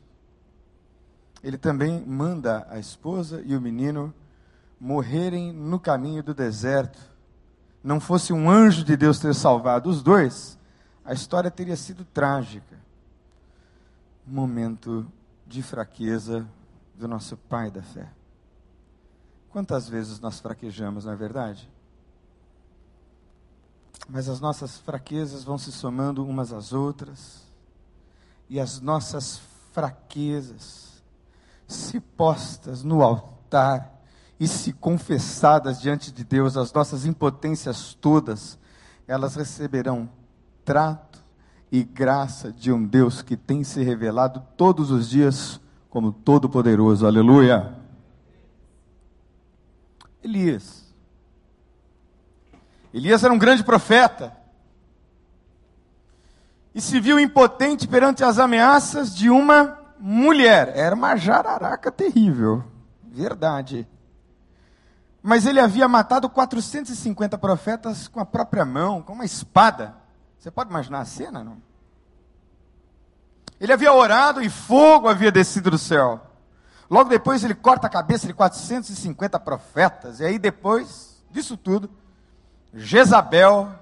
ele 1.42 1.56
também 1.56 2.04
manda 2.04 2.66
a 2.68 2.78
esposa 2.78 3.42
e 3.46 3.56
o 3.56 3.60
menino 3.60 4.12
morrerem 4.78 5.52
no 5.52 5.78
caminho 5.78 6.22
do 6.22 6.34
deserto, 6.34 6.98
não 7.82 8.00
fosse 8.00 8.32
um 8.32 8.50
anjo 8.50 8.84
de 8.84 8.96
Deus 8.96 9.18
ter 9.18 9.34
salvado 9.34 9.88
os 9.88 10.02
dois, 10.02 10.58
a 11.04 11.14
história 11.14 11.50
teria 11.50 11.76
sido 11.76 12.04
trágica. 12.04 12.76
momento 14.26 15.10
de 15.46 15.62
fraqueza 15.62 16.46
do 16.94 17.08
nosso 17.08 17.34
pai 17.34 17.70
da 17.70 17.80
fé. 17.80 18.17
Quantas 19.58 19.88
vezes 19.88 20.20
nós 20.20 20.38
fraquejamos, 20.38 21.04
não 21.04 21.12
é 21.12 21.16
verdade? 21.16 21.68
Mas 24.08 24.28
as 24.28 24.38
nossas 24.38 24.78
fraquezas 24.78 25.42
vão 25.42 25.58
se 25.58 25.72
somando 25.72 26.24
umas 26.24 26.52
às 26.52 26.72
outras, 26.72 27.42
e 28.48 28.60
as 28.60 28.80
nossas 28.80 29.40
fraquezas, 29.72 31.02
se 31.66 31.98
postas 31.98 32.84
no 32.84 33.02
altar 33.02 34.00
e 34.38 34.46
se 34.46 34.72
confessadas 34.72 35.80
diante 35.80 36.12
de 36.12 36.22
Deus, 36.22 36.56
as 36.56 36.72
nossas 36.72 37.04
impotências 37.04 37.94
todas, 37.94 38.56
elas 39.08 39.34
receberão 39.34 40.08
trato 40.64 41.18
e 41.72 41.82
graça 41.82 42.52
de 42.52 42.70
um 42.70 42.86
Deus 42.86 43.22
que 43.22 43.36
tem 43.36 43.64
se 43.64 43.82
revelado 43.82 44.40
todos 44.56 44.92
os 44.92 45.10
dias 45.10 45.60
como 45.90 46.12
Todo-Poderoso. 46.12 47.04
Aleluia. 47.04 47.77
Elias. 50.22 50.84
Elias 52.92 53.22
era 53.22 53.32
um 53.32 53.38
grande 53.38 53.62
profeta. 53.62 54.36
E 56.74 56.80
se 56.80 57.00
viu 57.00 57.18
impotente 57.18 57.86
perante 57.86 58.24
as 58.24 58.38
ameaças 58.38 59.14
de 59.14 59.30
uma 59.30 59.78
mulher. 59.98 60.72
Era 60.76 60.94
uma 60.94 61.16
jararaca 61.16 61.90
terrível. 61.90 62.64
Verdade. 63.02 63.86
Mas 65.22 65.46
ele 65.46 65.60
havia 65.60 65.88
matado 65.88 66.28
450 66.28 67.36
profetas 67.38 68.06
com 68.06 68.20
a 68.20 68.24
própria 68.24 68.64
mão, 68.64 69.02
com 69.02 69.12
uma 69.12 69.24
espada. 69.24 69.96
Você 70.38 70.50
pode 70.50 70.70
imaginar 70.70 71.00
a 71.00 71.04
cena, 71.04 71.42
não? 71.42 71.60
Ele 73.60 73.72
havia 73.72 73.92
orado 73.92 74.40
e 74.40 74.48
fogo 74.48 75.08
havia 75.08 75.32
descido 75.32 75.70
do 75.70 75.78
céu. 75.78 76.27
Logo 76.90 77.10
depois 77.10 77.44
ele 77.44 77.54
corta 77.54 77.86
a 77.86 77.90
cabeça 77.90 78.26
de 78.26 78.32
450 78.32 79.38
profetas. 79.40 80.20
E 80.20 80.24
aí 80.24 80.38
depois 80.38 81.22
disso 81.30 81.56
tudo, 81.56 81.90
Jezabel, 82.72 83.72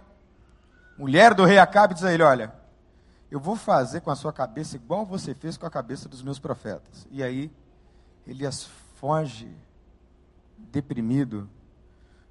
mulher 0.98 1.34
do 1.34 1.44
rei 1.44 1.58
Acabe, 1.58 1.94
diz 1.94 2.04
a 2.04 2.12
ele: 2.12 2.22
Olha, 2.22 2.52
eu 3.30 3.38
vou 3.38 3.56
fazer 3.56 4.00
com 4.00 4.10
a 4.10 4.16
sua 4.16 4.32
cabeça 4.32 4.76
igual 4.76 5.04
você 5.04 5.34
fez 5.34 5.56
com 5.56 5.66
a 5.66 5.70
cabeça 5.70 6.08
dos 6.08 6.22
meus 6.22 6.38
profetas. 6.38 7.06
E 7.10 7.22
aí 7.22 7.50
Elias 8.26 8.68
foge, 8.96 9.48
deprimido, 10.58 11.48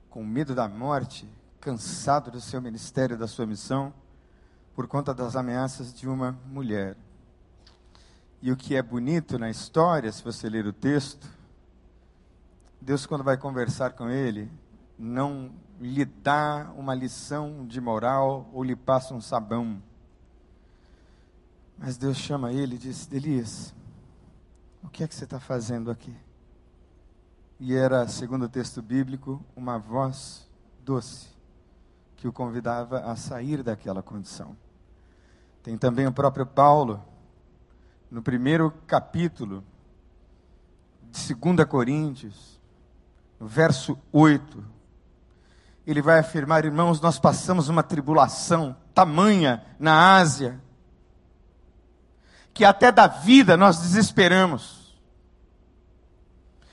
com 0.09 0.23
medo 0.23 0.53
da 0.53 0.67
morte, 0.67 1.29
cansado 1.61 2.29
do 2.31 2.41
seu 2.41 2.61
ministério, 2.61 3.17
da 3.17 3.27
sua 3.27 3.45
missão, 3.45 3.93
por 4.75 4.87
conta 4.87 5.13
das 5.13 5.35
ameaças 5.35 5.93
de 5.93 6.07
uma 6.07 6.37
mulher. 6.45 6.97
E 8.41 8.51
o 8.51 8.57
que 8.57 8.75
é 8.75 8.81
bonito 8.81 9.39
na 9.39 9.49
história, 9.49 10.11
se 10.11 10.23
você 10.23 10.49
ler 10.49 10.67
o 10.67 10.73
texto, 10.73 11.27
Deus, 12.79 13.05
quando 13.05 13.23
vai 13.23 13.37
conversar 13.37 13.93
com 13.93 14.09
ele, 14.09 14.51
não 14.97 15.51
lhe 15.79 16.05
dá 16.05 16.71
uma 16.77 16.93
lição 16.93 17.65
de 17.65 17.81
moral 17.81 18.49
ou 18.53 18.63
lhe 18.63 18.75
passa 18.75 19.13
um 19.13 19.21
sabão. 19.21 19.81
Mas 21.77 21.97
Deus 21.97 22.17
chama 22.17 22.53
ele 22.53 22.75
e 22.75 22.79
diz: 22.79 23.11
Elias, 23.11 23.73
o 24.83 24.87
que 24.87 25.03
é 25.03 25.07
que 25.07 25.15
você 25.15 25.23
está 25.23 25.39
fazendo 25.39 25.89
aqui? 25.89 26.15
E 27.59 27.73
era, 27.73 28.07
segundo 28.07 28.45
o 28.45 28.49
texto 28.49 28.81
bíblico, 28.81 29.43
uma 29.55 29.79
voz 29.79 30.47
doce 30.83 31.29
que 32.15 32.27
o 32.27 32.33
convidava 32.33 32.99
a 32.99 33.15
sair 33.15 33.63
daquela 33.63 34.03
condição. 34.03 34.55
Tem 35.63 35.77
também 35.77 36.05
o 36.05 36.11
próprio 36.11 36.45
Paulo 36.45 37.03
no 38.09 38.21
primeiro 38.21 38.71
capítulo 38.87 39.63
de 41.11 41.33
2 41.33 41.67
Coríntios, 41.67 42.59
no 43.39 43.47
verso 43.47 43.97
8, 44.11 44.63
ele 45.85 46.01
vai 46.01 46.19
afirmar: 46.19 46.65
irmãos, 46.65 46.99
nós 46.99 47.19
passamos 47.19 47.69
uma 47.69 47.83
tribulação 47.83 48.75
tamanha 48.93 49.63
na 49.77 50.15
Ásia, 50.15 50.59
que 52.53 52.63
até 52.63 52.91
da 52.91 53.07
vida 53.07 53.57
nós 53.57 53.79
desesperamos. 53.79 54.85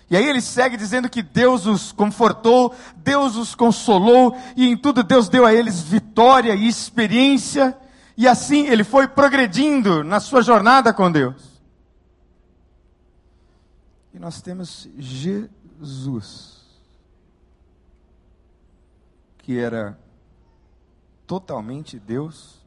E 0.08 0.16
aí 0.16 0.28
ele 0.28 0.42
segue 0.42 0.76
dizendo 0.76 1.08
que 1.08 1.22
Deus 1.22 1.64
os 1.64 1.90
confortou, 1.90 2.74
Deus 2.96 3.34
os 3.34 3.54
consolou, 3.54 4.36
e 4.54 4.68
em 4.68 4.76
tudo 4.76 5.02
Deus 5.02 5.28
deu 5.28 5.46
a 5.46 5.54
eles 5.54 5.80
vitória 5.80 6.54
e 6.54 6.68
experiência, 6.68 7.76
e 8.16 8.28
assim 8.28 8.66
ele 8.66 8.84
foi 8.84 9.08
progredindo 9.08 10.04
na 10.04 10.20
sua 10.20 10.42
jornada 10.42 10.92
com 10.92 11.10
Deus. 11.10 11.60
E 14.12 14.18
nós 14.18 14.42
temos 14.42 14.88
Jesus, 14.98 16.60
que 19.38 19.58
era 19.58 19.98
totalmente 21.26 21.98
Deus, 21.98 22.60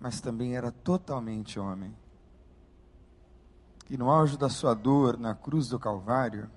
mas 0.00 0.20
também 0.20 0.56
era 0.56 0.72
totalmente 0.72 1.58
homem. 1.60 1.94
E 3.88 3.96
no 3.96 4.10
auge 4.10 4.36
da 4.36 4.48
sua 4.48 4.74
dor, 4.74 5.18
na 5.18 5.34
cruz 5.34 5.68
do 5.68 5.78
Calvário, 5.78 6.50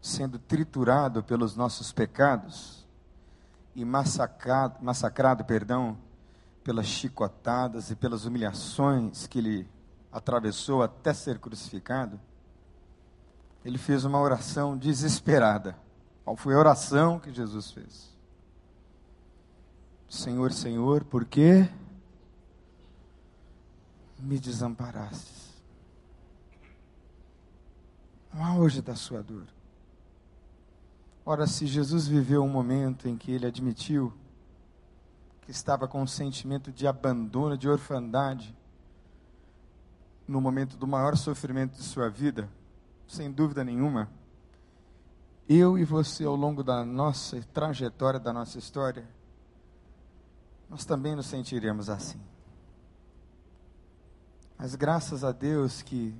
sendo 0.00 0.38
triturado 0.38 1.22
pelos 1.22 1.54
nossos 1.54 1.92
pecados, 1.92 2.81
e 3.74 3.84
massacrado, 3.84 4.82
massacrado 4.82 5.44
perdão, 5.44 5.96
pelas 6.62 6.86
chicotadas 6.86 7.90
e 7.90 7.96
pelas 7.96 8.24
humilhações 8.24 9.26
que 9.26 9.38
ele 9.38 9.68
atravessou 10.10 10.82
até 10.82 11.12
ser 11.12 11.38
crucificado, 11.38 12.20
ele 13.64 13.78
fez 13.78 14.04
uma 14.04 14.20
oração 14.20 14.76
desesperada. 14.76 15.76
Qual 16.24 16.36
foi 16.36 16.54
a 16.54 16.58
oração 16.58 17.18
que 17.18 17.32
Jesus 17.32 17.70
fez? 17.70 18.12
Senhor, 20.08 20.52
Senhor, 20.52 21.04
por 21.04 21.24
que 21.24 21.68
me 24.18 24.38
desamparastes? 24.38 25.52
No 28.32 28.44
auge 28.44 28.80
da 28.80 28.94
sua 28.94 29.22
dor. 29.22 29.46
Ora, 31.24 31.46
se 31.46 31.66
Jesus 31.66 32.08
viveu 32.08 32.42
um 32.42 32.48
momento 32.48 33.08
em 33.08 33.16
que 33.16 33.30
ele 33.30 33.46
admitiu 33.46 34.12
que 35.42 35.50
estava 35.50 35.86
com 35.86 36.02
um 36.02 36.06
sentimento 36.06 36.72
de 36.72 36.86
abandono, 36.86 37.56
de 37.56 37.68
orfandade, 37.68 38.56
no 40.26 40.40
momento 40.40 40.76
do 40.76 40.86
maior 40.86 41.16
sofrimento 41.16 41.76
de 41.76 41.82
sua 41.82 42.08
vida, 42.08 42.48
sem 43.06 43.30
dúvida 43.30 43.62
nenhuma, 43.62 44.08
eu 45.48 45.78
e 45.78 45.84
você, 45.84 46.24
ao 46.24 46.34
longo 46.34 46.62
da 46.62 46.84
nossa 46.84 47.40
trajetória, 47.52 48.18
da 48.18 48.32
nossa 48.32 48.58
história, 48.58 49.06
nós 50.68 50.84
também 50.84 51.14
nos 51.14 51.26
sentiremos 51.26 51.90
assim. 51.90 52.20
Mas 54.56 54.74
graças 54.74 55.22
a 55.24 55.32
Deus 55.32 55.82
que, 55.82 56.14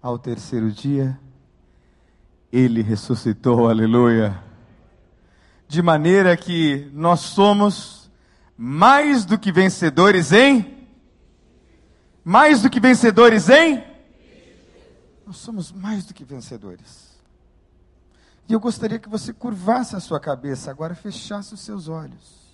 ao 0.00 0.18
terceiro 0.18 0.70
dia, 0.70 1.18
ele 2.52 2.82
ressuscitou, 2.82 3.68
aleluia. 3.68 4.42
De 5.66 5.82
maneira 5.82 6.36
que 6.36 6.90
nós 6.92 7.20
somos 7.20 8.10
mais 8.56 9.24
do 9.24 9.38
que 9.38 9.52
vencedores 9.52 10.32
em 10.32 10.76
mais 12.24 12.60
do 12.60 12.68
que 12.68 12.80
vencedores 12.80 13.48
em 13.48 13.82
nós 15.28 15.36
somos 15.36 15.70
mais 15.70 16.06
do 16.06 16.14
que 16.14 16.24
vencedores. 16.24 17.20
E 18.48 18.52
eu 18.54 18.58
gostaria 18.58 18.98
que 18.98 19.10
você 19.10 19.30
curvasse 19.30 19.94
a 19.94 20.00
sua 20.00 20.18
cabeça 20.18 20.70
agora, 20.70 20.94
fechasse 20.94 21.52
os 21.52 21.60
seus 21.60 21.86
olhos. 21.86 22.48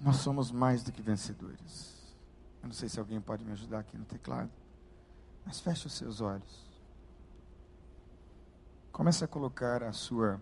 Nós 0.00 0.16
somos 0.16 0.50
mais 0.50 0.82
do 0.82 0.90
que 0.90 1.02
vencedores. 1.02 1.94
Eu 2.62 2.68
não 2.68 2.74
sei 2.74 2.88
se 2.88 2.98
alguém 2.98 3.20
pode 3.20 3.44
me 3.44 3.52
ajudar 3.52 3.80
aqui 3.80 3.98
no 3.98 4.06
teclado. 4.06 4.50
Mas 5.48 5.60
feche 5.60 5.86
os 5.86 5.94
seus 5.94 6.20
olhos. 6.20 6.68
Comece 8.92 9.24
a 9.24 9.26
colocar 9.26 9.82
a 9.82 9.94
sua 9.94 10.38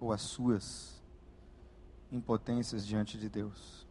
ou 0.00 0.12
as 0.12 0.20
suas 0.20 1.00
impotências 2.10 2.84
diante 2.84 3.16
de 3.18 3.28
Deus. 3.28 3.86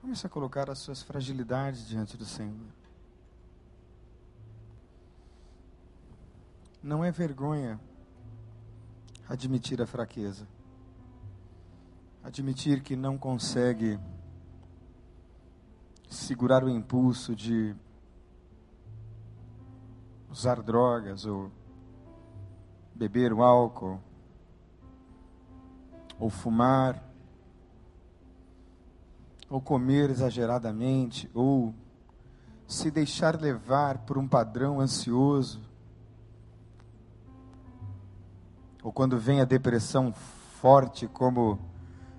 Comece 0.00 0.26
a 0.26 0.30
colocar 0.30 0.70
as 0.70 0.78
suas 0.78 1.02
fragilidades 1.02 1.86
diante 1.86 2.16
do 2.16 2.24
Senhor. 2.24 2.72
Não 6.82 7.04
é 7.04 7.12
vergonha 7.12 7.78
admitir 9.28 9.82
a 9.82 9.86
fraqueza. 9.86 10.48
Admitir 12.24 12.82
que 12.82 12.96
não 12.96 13.18
consegue 13.18 14.00
segurar 16.08 16.64
o 16.64 16.68
impulso 16.68 17.34
de 17.34 17.74
usar 20.30 20.62
drogas 20.62 21.24
ou 21.24 21.50
beber 22.94 23.32
o 23.32 23.42
álcool 23.42 24.00
ou 26.18 26.30
fumar 26.30 27.06
ou 29.48 29.60
comer 29.60 30.10
exageradamente, 30.10 31.30
ou 31.32 31.74
se 32.66 32.90
deixar 32.90 33.40
levar 33.40 33.98
por 33.98 34.18
um 34.18 34.26
padrão 34.26 34.80
ansioso, 34.80 35.60
ou 38.82 38.92
quando 38.92 39.18
vem 39.18 39.40
a 39.40 39.44
depressão 39.44 40.12
forte 40.60 41.06
como 41.06 41.58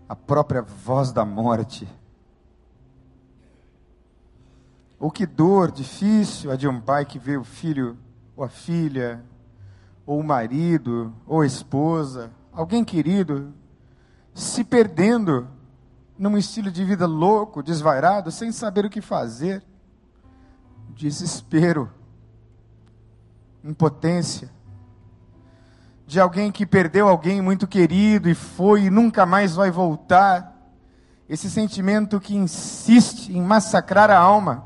a 0.07 0.15
própria 0.15 0.61
voz 0.61 1.11
da 1.11 1.25
morte. 1.25 1.87
Ou 4.99 5.11
que 5.11 5.25
dor 5.25 5.71
difícil 5.71 6.51
a 6.51 6.55
de 6.55 6.67
um 6.67 6.81
pai 6.81 7.05
que 7.05 7.19
vê 7.19 7.37
o 7.37 7.43
filho 7.43 7.97
ou 8.37 8.43
a 8.43 8.49
filha, 8.49 9.23
ou 10.05 10.19
o 10.19 10.23
marido, 10.23 11.11
ou 11.25 11.41
a 11.41 11.45
esposa, 11.45 12.31
alguém 12.53 12.85
querido, 12.85 13.51
se 14.33 14.63
perdendo 14.63 15.47
num 16.17 16.37
estilo 16.37 16.69
de 16.69 16.85
vida 16.85 17.07
louco, 17.07 17.63
desvairado, 17.63 18.31
sem 18.31 18.51
saber 18.51 18.85
o 18.85 18.89
que 18.89 19.01
fazer. 19.01 19.63
Desespero, 20.89 21.91
impotência. 23.63 24.51
De 26.05 26.19
alguém 26.19 26.51
que 26.51 26.65
perdeu 26.65 27.07
alguém 27.07 27.41
muito 27.41 27.67
querido 27.67 28.29
e 28.29 28.35
foi 28.35 28.83
e 28.83 28.89
nunca 28.89 29.25
mais 29.25 29.55
vai 29.55 29.71
voltar. 29.71 30.55
Esse 31.27 31.49
sentimento 31.49 32.19
que 32.19 32.35
insiste 32.35 33.29
em 33.29 33.41
massacrar 33.41 34.09
a 34.09 34.17
alma. 34.17 34.65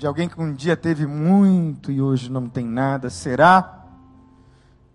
De 0.00 0.06
alguém 0.06 0.30
que 0.30 0.40
um 0.40 0.54
dia 0.54 0.78
teve 0.78 1.06
muito 1.06 1.92
e 1.92 2.00
hoje 2.00 2.32
não 2.32 2.48
tem 2.48 2.64
nada. 2.64 3.10
Será? 3.10 3.84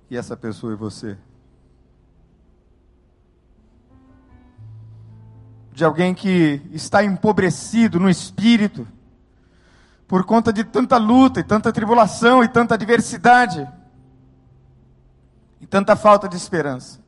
E 0.10 0.18
essa 0.18 0.36
pessoa 0.36 0.74
é 0.74 0.76
você. 0.76 1.16
de 5.72 5.84
alguém 5.84 6.14
que 6.14 6.62
está 6.72 7.04
empobrecido 7.04 8.00
no 8.00 8.10
espírito, 8.10 8.88
por 10.08 10.24
conta 10.24 10.54
de 10.54 10.64
tanta 10.64 10.96
luta 10.96 11.42
e 11.42 11.44
tanta 11.44 11.70
tribulação 11.70 12.42
e 12.42 12.48
tanta 12.48 12.76
adversidade, 12.76 13.68
e 15.60 15.68
tanta 15.68 15.98
falta 15.98 16.30
de 16.30 16.38
esperança. 16.38 17.04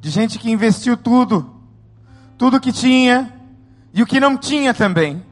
De 0.00 0.10
gente 0.10 0.38
que 0.38 0.48
investiu 0.48 0.96
tudo, 0.96 1.60
tudo 2.38 2.60
que 2.60 2.70
tinha 2.70 3.34
e 3.92 4.00
o 4.00 4.06
que 4.06 4.20
não 4.20 4.36
tinha 4.38 4.72
também. 4.72 5.27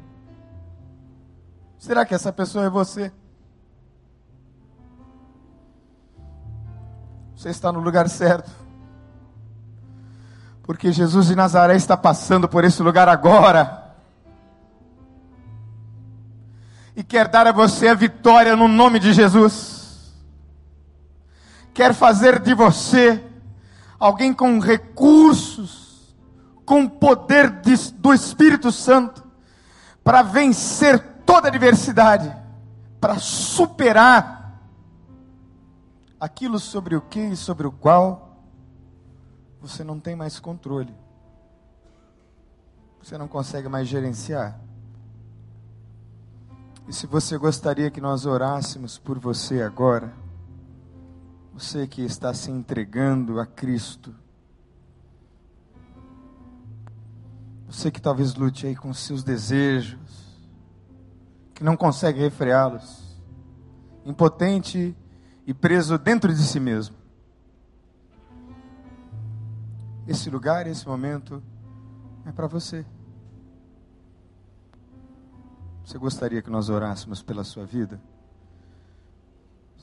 Será 1.79 2.05
que 2.05 2.15
essa 2.15 2.33
pessoa 2.33 2.65
é 2.65 2.71
você? 2.71 3.13
Você 7.37 7.51
está 7.51 7.71
no 7.71 7.81
lugar 7.81 8.09
certo. 8.09 8.51
Porque 10.63 10.91
Jesus 10.91 11.27
de 11.27 11.37
Nazaré 11.37 11.77
está 11.77 11.97
passando 11.97 12.49
por 12.49 12.65
esse 12.65 12.83
lugar 12.83 13.09
agora. 13.09 13.95
E 16.97 17.05
quer 17.05 17.29
dar 17.29 17.47
a 17.47 17.53
você 17.53 17.89
a 17.89 17.95
vitória 17.95 18.57
no 18.57 18.67
nome 18.67 18.99
de 18.99 19.13
Jesus. 19.13 20.15
Quer 21.75 21.93
fazer 21.93 22.41
de 22.41 22.55
você 22.55 23.23
alguém 23.99 24.33
com 24.33 24.59
recursos, 24.59 26.17
com 26.65 26.89
poder 26.89 27.51
de, 27.61 27.93
do 27.93 28.15
Espírito 28.15 28.73
Santo, 28.73 29.23
para 30.03 30.23
vencer 30.23 31.16
toda 31.27 31.49
adversidade, 31.49 32.35
para 33.01 33.19
superar 33.19 34.63
aquilo 36.19 36.59
sobre 36.59 36.97
o 36.97 37.01
que 37.01 37.21
e 37.21 37.37
sobre 37.37 37.67
o 37.67 37.73
qual 37.73 38.41
você 39.61 39.85
não 39.85 40.01
tem 40.01 40.17
mais 40.17 40.39
controle. 40.39 40.95
Você 43.03 43.19
não 43.19 43.29
consegue 43.29 43.69
mais 43.69 43.87
gerenciar. 43.87 44.59
E 46.89 46.93
se 46.93 47.07
você 47.07 47.37
gostaria 47.37 47.91
que 47.91 48.01
nós 48.01 48.27
orássemos 48.27 48.97
por 48.97 49.19
você 49.19 49.61
agora, 49.63 50.13
você 51.53 51.87
que 51.87 52.03
está 52.03 52.33
se 52.33 52.51
entregando 52.51 53.41
a 53.41 53.47
Cristo, 53.47 54.15
você 57.69 57.91
que 57.91 58.01
talvez 58.01 58.35
lute 58.35 58.67
aí 58.67 58.77
com 58.77 58.95
seus 58.95 59.25
desejos, 59.25 60.06
que 61.57 61.65
não 61.65 61.75
consegue 61.75 62.21
refreá-los, 62.21 63.19
impotente 64.05 64.95
e 65.47 65.55
preso 65.55 65.97
dentro 65.97 66.33
de 66.33 66.43
si 66.43 66.61
mesmo. 66.61 66.95
Esse 70.07 70.29
lugar, 70.29 70.67
esse 70.67 70.87
momento 70.87 71.43
é 72.27 72.31
para 72.31 72.47
você. 72.47 72.85
Você 75.83 75.97
gostaria 75.97 76.43
que 76.43 76.51
nós 76.51 76.69
orássemos 76.69 77.23
pela 77.23 77.43
sua 77.43 77.65
vida? 77.65 77.99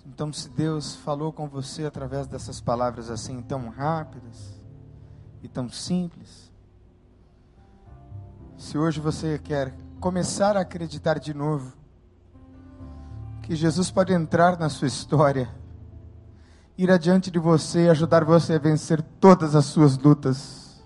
Então, 0.05 0.31
se 0.31 0.49
Deus 0.49 0.95
falou 0.95 1.33
com 1.33 1.47
você 1.47 1.86
através 1.86 2.27
dessas 2.27 2.62
palavras 2.62 3.09
assim 3.09 3.41
tão 3.41 3.69
rápidas 3.69 4.62
e 5.41 5.47
tão 5.47 5.67
simples, 5.69 6.51
se 8.57 8.77
hoje 8.77 8.99
você 8.99 9.39
quer 9.39 9.73
começar 10.03 10.57
a 10.57 10.59
acreditar 10.59 11.17
de 11.17 11.33
novo 11.33 11.71
que 13.41 13.55
Jesus 13.55 13.89
pode 13.89 14.11
entrar 14.11 14.59
na 14.59 14.67
sua 14.67 14.89
história, 14.89 15.49
ir 16.77 16.91
adiante 16.91 17.31
de 17.31 17.39
você 17.39 17.85
e 17.85 17.89
ajudar 17.89 18.25
você 18.25 18.55
a 18.55 18.59
vencer 18.59 19.01
todas 19.01 19.55
as 19.55 19.63
suas 19.63 19.97
lutas. 19.97 20.83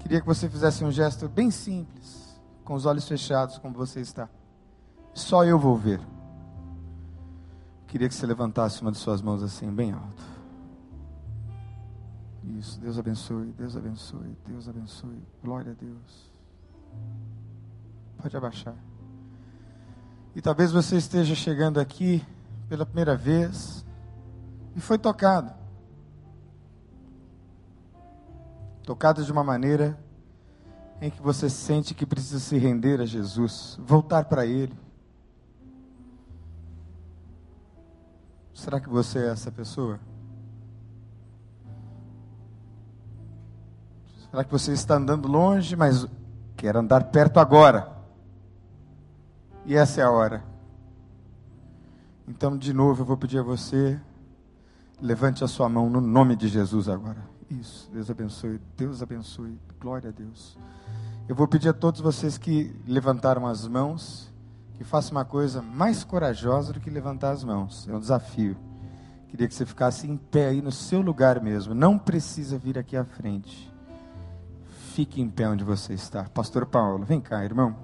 Queria 0.00 0.20
que 0.20 0.26
você 0.26 0.48
fizesse 0.48 0.84
um 0.84 0.90
gesto 0.90 1.28
bem 1.28 1.52
simples, 1.52 2.36
com 2.64 2.74
os 2.74 2.84
olhos 2.84 3.06
fechados, 3.06 3.58
como 3.58 3.76
você 3.76 4.00
está. 4.00 4.28
Só 5.14 5.44
eu 5.44 5.56
vou 5.56 5.76
ver. 5.76 6.00
Queria 7.86 8.08
que 8.08 8.14
você 8.16 8.26
levantasse 8.26 8.82
uma 8.82 8.90
de 8.90 8.98
suas 8.98 9.22
mãos 9.22 9.40
assim, 9.40 9.70
bem 9.70 9.92
alto. 9.92 10.24
Isso, 12.58 12.80
Deus 12.80 12.98
abençoe, 12.98 13.52
Deus 13.56 13.76
abençoe, 13.76 14.36
Deus 14.44 14.68
abençoe. 14.68 15.22
Glória 15.44 15.70
a 15.70 15.74
Deus. 15.74 16.35
Pode 18.20 18.36
abaixar. 18.36 18.74
E 20.34 20.42
talvez 20.42 20.72
você 20.72 20.96
esteja 20.96 21.34
chegando 21.34 21.80
aqui 21.80 22.24
pela 22.68 22.84
primeira 22.84 23.16
vez 23.16 23.84
e 24.74 24.80
foi 24.80 24.98
tocado. 24.98 25.54
Tocado 28.82 29.24
de 29.24 29.32
uma 29.32 29.42
maneira 29.42 29.98
em 31.00 31.10
que 31.10 31.20
você 31.20 31.48
sente 31.48 31.94
que 31.94 32.06
precisa 32.06 32.38
se 32.38 32.56
render 32.58 33.00
a 33.00 33.06
Jesus, 33.06 33.78
voltar 33.80 34.24
para 34.26 34.46
Ele. 34.46 34.74
Será 38.54 38.80
que 38.80 38.88
você 38.88 39.18
é 39.18 39.28
essa 39.28 39.52
pessoa? 39.52 40.00
Será 44.30 44.44
que 44.44 44.50
você 44.50 44.72
está 44.72 44.96
andando 44.96 45.28
longe, 45.28 45.76
mas 45.76 46.06
quer 46.66 46.76
andar 46.76 47.04
perto 47.04 47.38
agora? 47.38 47.88
E 49.64 49.76
essa 49.76 50.00
é 50.00 50.04
a 50.04 50.10
hora. 50.10 50.42
Então, 52.26 52.58
de 52.58 52.72
novo, 52.72 53.02
eu 53.02 53.06
vou 53.06 53.16
pedir 53.16 53.38
a 53.38 53.42
você 53.42 54.00
Levante 55.00 55.44
a 55.44 55.46
sua 55.46 55.68
mão 55.68 55.90
no 55.90 56.00
nome 56.00 56.34
de 56.34 56.48
Jesus 56.48 56.88
agora. 56.88 57.18
Isso, 57.50 57.90
Deus 57.92 58.10
abençoe, 58.10 58.58
Deus 58.78 59.02
abençoe, 59.02 59.60
glória 59.78 60.08
a 60.08 60.12
Deus. 60.12 60.56
Eu 61.28 61.36
vou 61.36 61.46
pedir 61.46 61.68
a 61.68 61.74
todos 61.74 62.00
vocês 62.00 62.38
que 62.38 62.74
levantaram 62.88 63.46
as 63.46 63.68
mãos, 63.68 64.32
que 64.72 64.84
façam 64.84 65.12
uma 65.12 65.24
coisa 65.24 65.60
mais 65.60 66.02
corajosa 66.02 66.72
do 66.72 66.80
que 66.80 66.88
levantar 66.88 67.32
as 67.32 67.44
mãos, 67.44 67.86
é 67.86 67.94
um 67.94 68.00
desafio. 68.00 68.56
Queria 69.28 69.46
que 69.46 69.54
você 69.54 69.66
ficasse 69.66 70.08
em 70.08 70.16
pé 70.16 70.48
aí 70.48 70.62
no 70.62 70.72
seu 70.72 71.02
lugar 71.02 71.42
mesmo, 71.42 71.74
não 71.74 71.98
precisa 71.98 72.56
vir 72.56 72.78
aqui 72.78 72.96
à 72.96 73.04
frente. 73.04 73.70
Fique 74.96 75.20
em 75.20 75.28
pé 75.28 75.46
onde 75.46 75.62
você 75.62 75.92
está. 75.92 76.24
Pastor 76.24 76.64
Paulo, 76.64 77.04
vem 77.04 77.20
cá, 77.20 77.44
irmão. 77.44 77.76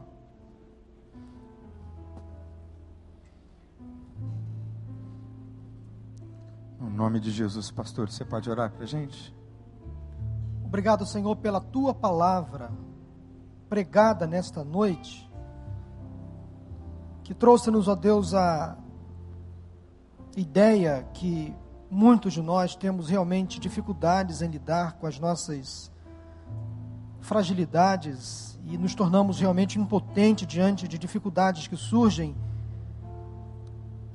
nome 6.81 7.20
de 7.20 7.31
Jesus, 7.31 7.70
pastor, 7.70 8.11
você 8.11 8.25
pode 8.25 8.48
orar 8.48 8.72
para 8.72 8.85
a 8.85 8.87
gente? 8.87 9.35
Obrigado, 10.64 11.05
Senhor, 11.05 11.37
pela 11.37 11.61
tua 11.61 11.92
palavra 11.92 12.72
pregada 13.68 14.27
nesta 14.27 14.64
noite, 14.64 15.31
que 17.25 17.35
trouxe-nos, 17.35 17.88
ó 17.88 17.94
Deus, 17.94 18.33
a 18.33 18.75
ideia 20.35 21.07
que 21.12 21.55
muitos 21.90 22.33
de 22.33 22.40
nós 22.40 22.75
temos 22.75 23.11
realmente 23.11 23.61
dificuldades 23.61 24.40
em 24.40 24.48
lidar 24.48 24.94
com 24.94 25.07
as 25.07 25.18
nossas 25.18 25.91
fragilidades 27.23 28.59
e 28.67 28.77
nos 28.77 28.95
tornamos 28.95 29.41
realmente 29.41 29.79
impotentes 29.79 30.47
diante 30.47 30.87
de 30.87 30.99
dificuldades 30.99 31.67
que 31.67 31.77
surgem 31.77 32.37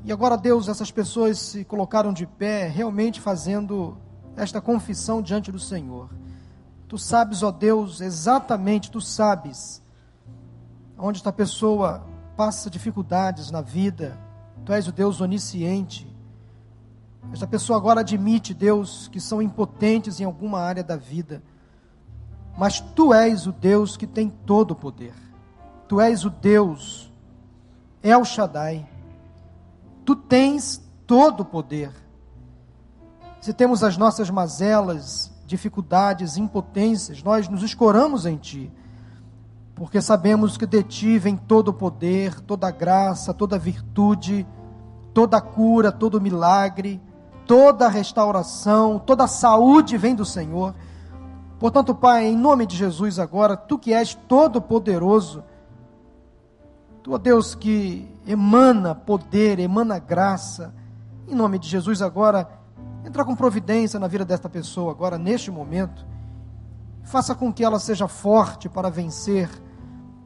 e 0.08 0.12
agora, 0.14 0.38
Deus, 0.38 0.70
essas 0.70 0.90
pessoas 0.90 1.38
se 1.38 1.66
colocaram 1.66 2.14
de 2.14 2.26
pé, 2.26 2.66
realmente 2.66 3.20
fazendo 3.20 3.98
esta 4.38 4.62
confissão 4.62 5.22
diante 5.22 5.52
do 5.52 5.60
Senhor. 5.60 6.10
Tu 6.88 6.98
sabes, 6.98 7.44
ó 7.44 7.52
Deus, 7.52 8.00
exatamente, 8.00 8.90
tu 8.90 9.02
sabes 9.02 9.84
onde 10.98 11.18
esta 11.18 11.34
pessoa 11.34 12.08
passa 12.38 12.70
dificuldades 12.70 13.52
na 13.52 13.60
vida. 13.60 14.18
Tu 14.64 14.72
és 14.72 14.88
o 14.88 14.94
Deus 14.94 15.20
onisciente. 15.20 16.08
Esta 17.34 17.46
pessoa 17.46 17.78
agora 17.78 18.00
admite, 18.00 18.54
Deus, 18.54 19.10
que 19.10 19.20
são 19.20 19.42
impotentes 19.42 20.22
em 20.22 20.24
alguma 20.24 20.62
área 20.62 20.86
da 20.86 20.96
vida. 20.96 21.44
Mas 22.58 22.80
tu 22.80 23.14
és 23.14 23.46
o 23.46 23.52
Deus 23.52 23.96
que 23.96 24.08
tem 24.08 24.30
todo 24.30 24.72
o 24.72 24.76
poder. 24.76 25.14
Tu 25.88 26.02
és 26.02 26.26
o 26.26 26.30
Deus 26.30 27.12
El 28.02 28.26
Shaddai. 28.26 28.88
Tu 30.04 30.16
tens 30.16 30.82
todo 31.06 31.42
o 31.42 31.46
poder. 31.46 31.92
Se 33.40 33.54
temos 33.54 33.84
as 33.84 33.96
nossas 33.96 34.30
mazelas, 34.30 35.32
dificuldades, 35.46 36.36
impotências, 36.38 37.24
nós 37.24 37.48
nos 37.48 37.64
escoramos 37.64 38.26
em 38.26 38.36
Ti, 38.36 38.72
porque 39.76 40.02
sabemos 40.02 40.58
que 40.58 40.66
de 40.66 40.84
Ti 40.84 41.20
vem 41.20 41.38
todo 41.38 41.70
o 41.70 41.74
poder, 41.74 42.42
toda 42.42 42.68
a 42.68 42.72
graça, 42.72 43.34
toda 43.34 43.56
a 43.56 43.60
virtude, 43.60 44.46
toda 45.14 45.38
a 45.38 45.42
cura, 45.42 45.92
todo 45.92 46.16
o 46.16 46.22
milagre, 46.22 47.02
toda 47.46 47.86
a 47.86 47.90
restauração, 47.90 49.00
toda 49.00 49.24
a 49.24 49.28
saúde 49.28 49.98
vem 49.98 50.14
do 50.16 50.26
Senhor. 50.26 50.76
Portanto, 51.60 51.96
Pai, 51.96 52.26
em 52.26 52.38
nome 52.38 52.66
de 52.66 52.76
Jesus 52.76 53.20
agora, 53.20 53.58
Tu 53.58 53.78
que 53.80 53.94
és 53.94 54.14
todo-poderoso, 54.14 55.44
Tu, 57.04 57.14
ó 57.14 57.18
Deus, 57.18 57.56
que 57.56 58.08
emana 58.28 58.94
poder, 58.94 59.60
emana 59.60 59.98
graça, 59.98 60.74
em 61.28 61.34
nome 61.34 61.58
de 61.58 61.68
Jesus 61.68 62.02
agora, 62.02 62.58
Entra 63.08 63.24
com 63.24 63.34
providência 63.38 63.98
na 63.98 64.08
vida 64.08 64.26
desta 64.26 64.50
pessoa 64.50 64.92
agora, 64.92 65.18
neste 65.18 65.50
momento. 65.50 66.06
Faça 67.04 67.34
com 67.34 67.54
que 67.54 67.64
ela 67.64 67.80
seja 67.80 68.06
forte 68.06 68.68
para 68.68 68.90
vencer 68.90 69.50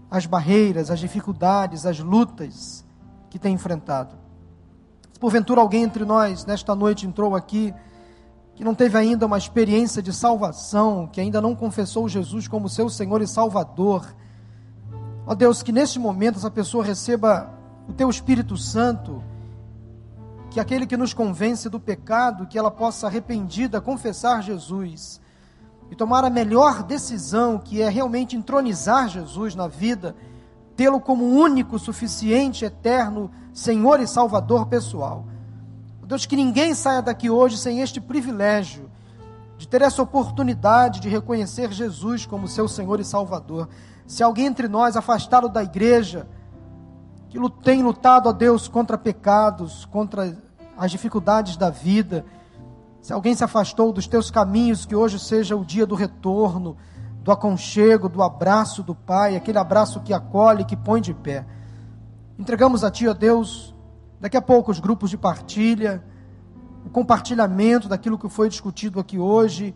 as 0.09 0.25
barreiras, 0.25 0.89
as 0.89 0.99
dificuldades, 0.99 1.85
as 1.85 1.99
lutas 1.99 2.83
que 3.29 3.37
tem 3.37 3.53
enfrentado. 3.53 4.15
Se 5.13 5.19
porventura 5.19 5.61
alguém 5.61 5.83
entre 5.83 6.03
nós, 6.03 6.43
nesta 6.43 6.73
noite, 6.73 7.05
entrou 7.05 7.35
aqui, 7.35 7.71
que 8.55 8.63
não 8.63 8.75
teve 8.75 8.97
ainda 8.97 9.25
uma 9.25 9.37
experiência 9.37 10.01
de 10.01 10.13
salvação, 10.13 11.07
que 11.07 11.21
ainda 11.21 11.41
não 11.41 11.55
confessou 11.55 12.07
Jesus 12.07 12.47
como 12.47 12.69
seu 12.69 12.89
Senhor 12.89 13.21
e 13.21 13.27
Salvador, 13.27 14.13
ó 15.25 15.33
Deus, 15.33 15.63
que 15.63 15.71
neste 15.71 15.97
momento 15.97 16.37
essa 16.37 16.51
pessoa 16.51 16.83
receba 16.83 17.49
o 17.87 17.93
teu 17.93 18.09
Espírito 18.09 18.57
Santo 18.57 19.23
que 20.51 20.59
aquele 20.59 20.85
que 20.85 20.97
nos 20.97 21.13
convence 21.13 21.69
do 21.69 21.79
pecado, 21.79 22.45
que 22.45 22.57
ela 22.57 22.69
possa 22.69 23.07
arrependida 23.07 23.79
confessar 23.79 24.43
Jesus 24.43 25.21
e 25.89 25.95
tomar 25.95 26.25
a 26.25 26.29
melhor 26.29 26.83
decisão, 26.83 27.57
que 27.57 27.81
é 27.81 27.87
realmente 27.87 28.35
entronizar 28.35 29.07
Jesus 29.07 29.55
na 29.55 29.67
vida, 29.67 30.13
tê-lo 30.75 30.99
como 30.99 31.23
único, 31.25 31.79
suficiente, 31.79 32.65
eterno 32.65 33.31
Senhor 33.53 34.01
e 34.01 34.07
Salvador 34.07 34.65
pessoal. 34.65 35.25
Deus, 36.11 36.25
que 36.25 36.35
ninguém 36.35 36.73
saia 36.73 37.01
daqui 37.01 37.29
hoje 37.29 37.57
sem 37.57 37.79
este 37.79 38.01
privilégio 38.01 38.91
de 39.57 39.65
ter 39.65 39.81
essa 39.81 40.03
oportunidade 40.03 40.99
de 40.99 41.07
reconhecer 41.07 41.71
Jesus 41.71 42.25
como 42.25 42.49
seu 42.49 42.67
Senhor 42.67 42.99
e 42.99 43.05
Salvador. 43.05 43.69
Se 44.05 44.21
alguém 44.21 44.47
entre 44.47 44.67
nós 44.67 44.97
afastado 44.97 45.47
da 45.47 45.63
igreja, 45.63 46.27
que 47.29 47.39
tem 47.63 47.81
lutado 47.81 48.27
a 48.27 48.33
Deus 48.33 48.67
contra 48.67 48.97
pecados, 48.97 49.85
contra 49.85 50.37
as 50.75 50.91
dificuldades 50.91 51.55
da 51.55 51.69
vida. 51.69 52.25
Se 53.01 53.13
alguém 53.13 53.33
se 53.33 53.45
afastou 53.45 53.93
dos 53.93 54.05
teus 54.05 54.29
caminhos, 54.29 54.85
que 54.85 54.93
hoje 54.93 55.17
seja 55.17 55.55
o 55.55 55.63
dia 55.63 55.85
do 55.85 55.95
retorno, 55.95 56.75
do 57.23 57.31
aconchego, 57.31 58.09
do 58.09 58.21
abraço 58.21 58.83
do 58.83 58.93
Pai, 58.93 59.37
aquele 59.37 59.59
abraço 59.59 60.01
que 60.01 60.13
acolhe, 60.13 60.65
que 60.65 60.75
põe 60.75 60.99
de 60.99 61.13
pé. 61.13 61.45
Entregamos 62.37 62.83
a 62.83 62.91
Ti, 62.91 63.07
ó 63.07 63.13
Deus, 63.13 63.70
daqui 64.21 64.37
a 64.37 64.41
pouco 64.41 64.71
os 64.71 64.79
grupos 64.79 65.09
de 65.09 65.17
partilha, 65.17 66.01
o 66.85 66.89
compartilhamento 66.89 67.89
daquilo 67.89 68.17
que 68.17 68.29
foi 68.29 68.47
discutido 68.47 69.01
aqui 69.01 69.19
hoje. 69.19 69.75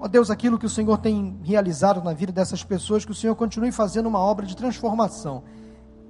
Ó 0.00 0.08
Deus, 0.08 0.30
aquilo 0.30 0.58
que 0.58 0.66
o 0.66 0.70
Senhor 0.70 0.96
tem 0.96 1.38
realizado 1.42 2.02
na 2.02 2.14
vida 2.14 2.32
dessas 2.32 2.64
pessoas, 2.64 3.04
que 3.04 3.12
o 3.12 3.14
Senhor 3.14 3.34
continue 3.34 3.72
fazendo 3.72 4.06
uma 4.06 4.20
obra 4.20 4.46
de 4.46 4.56
transformação 4.56 5.42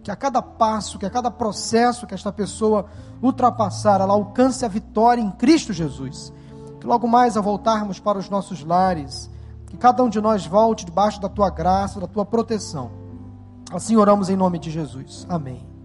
que 0.06 0.10
a 0.12 0.14
cada 0.14 0.40
passo, 0.40 1.00
que 1.00 1.04
a 1.04 1.10
cada 1.10 1.32
processo 1.32 2.06
que 2.06 2.14
esta 2.14 2.30
pessoa 2.30 2.86
ultrapassar, 3.20 4.00
ela 4.00 4.14
alcance 4.14 4.64
a 4.64 4.68
vitória 4.68 5.20
em 5.20 5.32
Cristo 5.32 5.72
Jesus. 5.72 6.32
Que 6.80 6.86
logo 6.86 7.08
mais, 7.08 7.36
ao 7.36 7.42
voltarmos 7.42 7.98
para 7.98 8.16
os 8.16 8.30
nossos 8.30 8.62
lares, 8.62 9.28
que 9.66 9.76
cada 9.76 10.04
um 10.04 10.08
de 10.08 10.20
nós 10.20 10.46
volte 10.46 10.86
debaixo 10.86 11.20
da 11.20 11.28
tua 11.28 11.50
graça, 11.50 11.98
da 11.98 12.06
tua 12.06 12.24
proteção. 12.24 12.92
Assim 13.72 13.96
oramos 13.96 14.30
em 14.30 14.36
nome 14.36 14.60
de 14.60 14.70
Jesus. 14.70 15.26
Amém. 15.28 15.75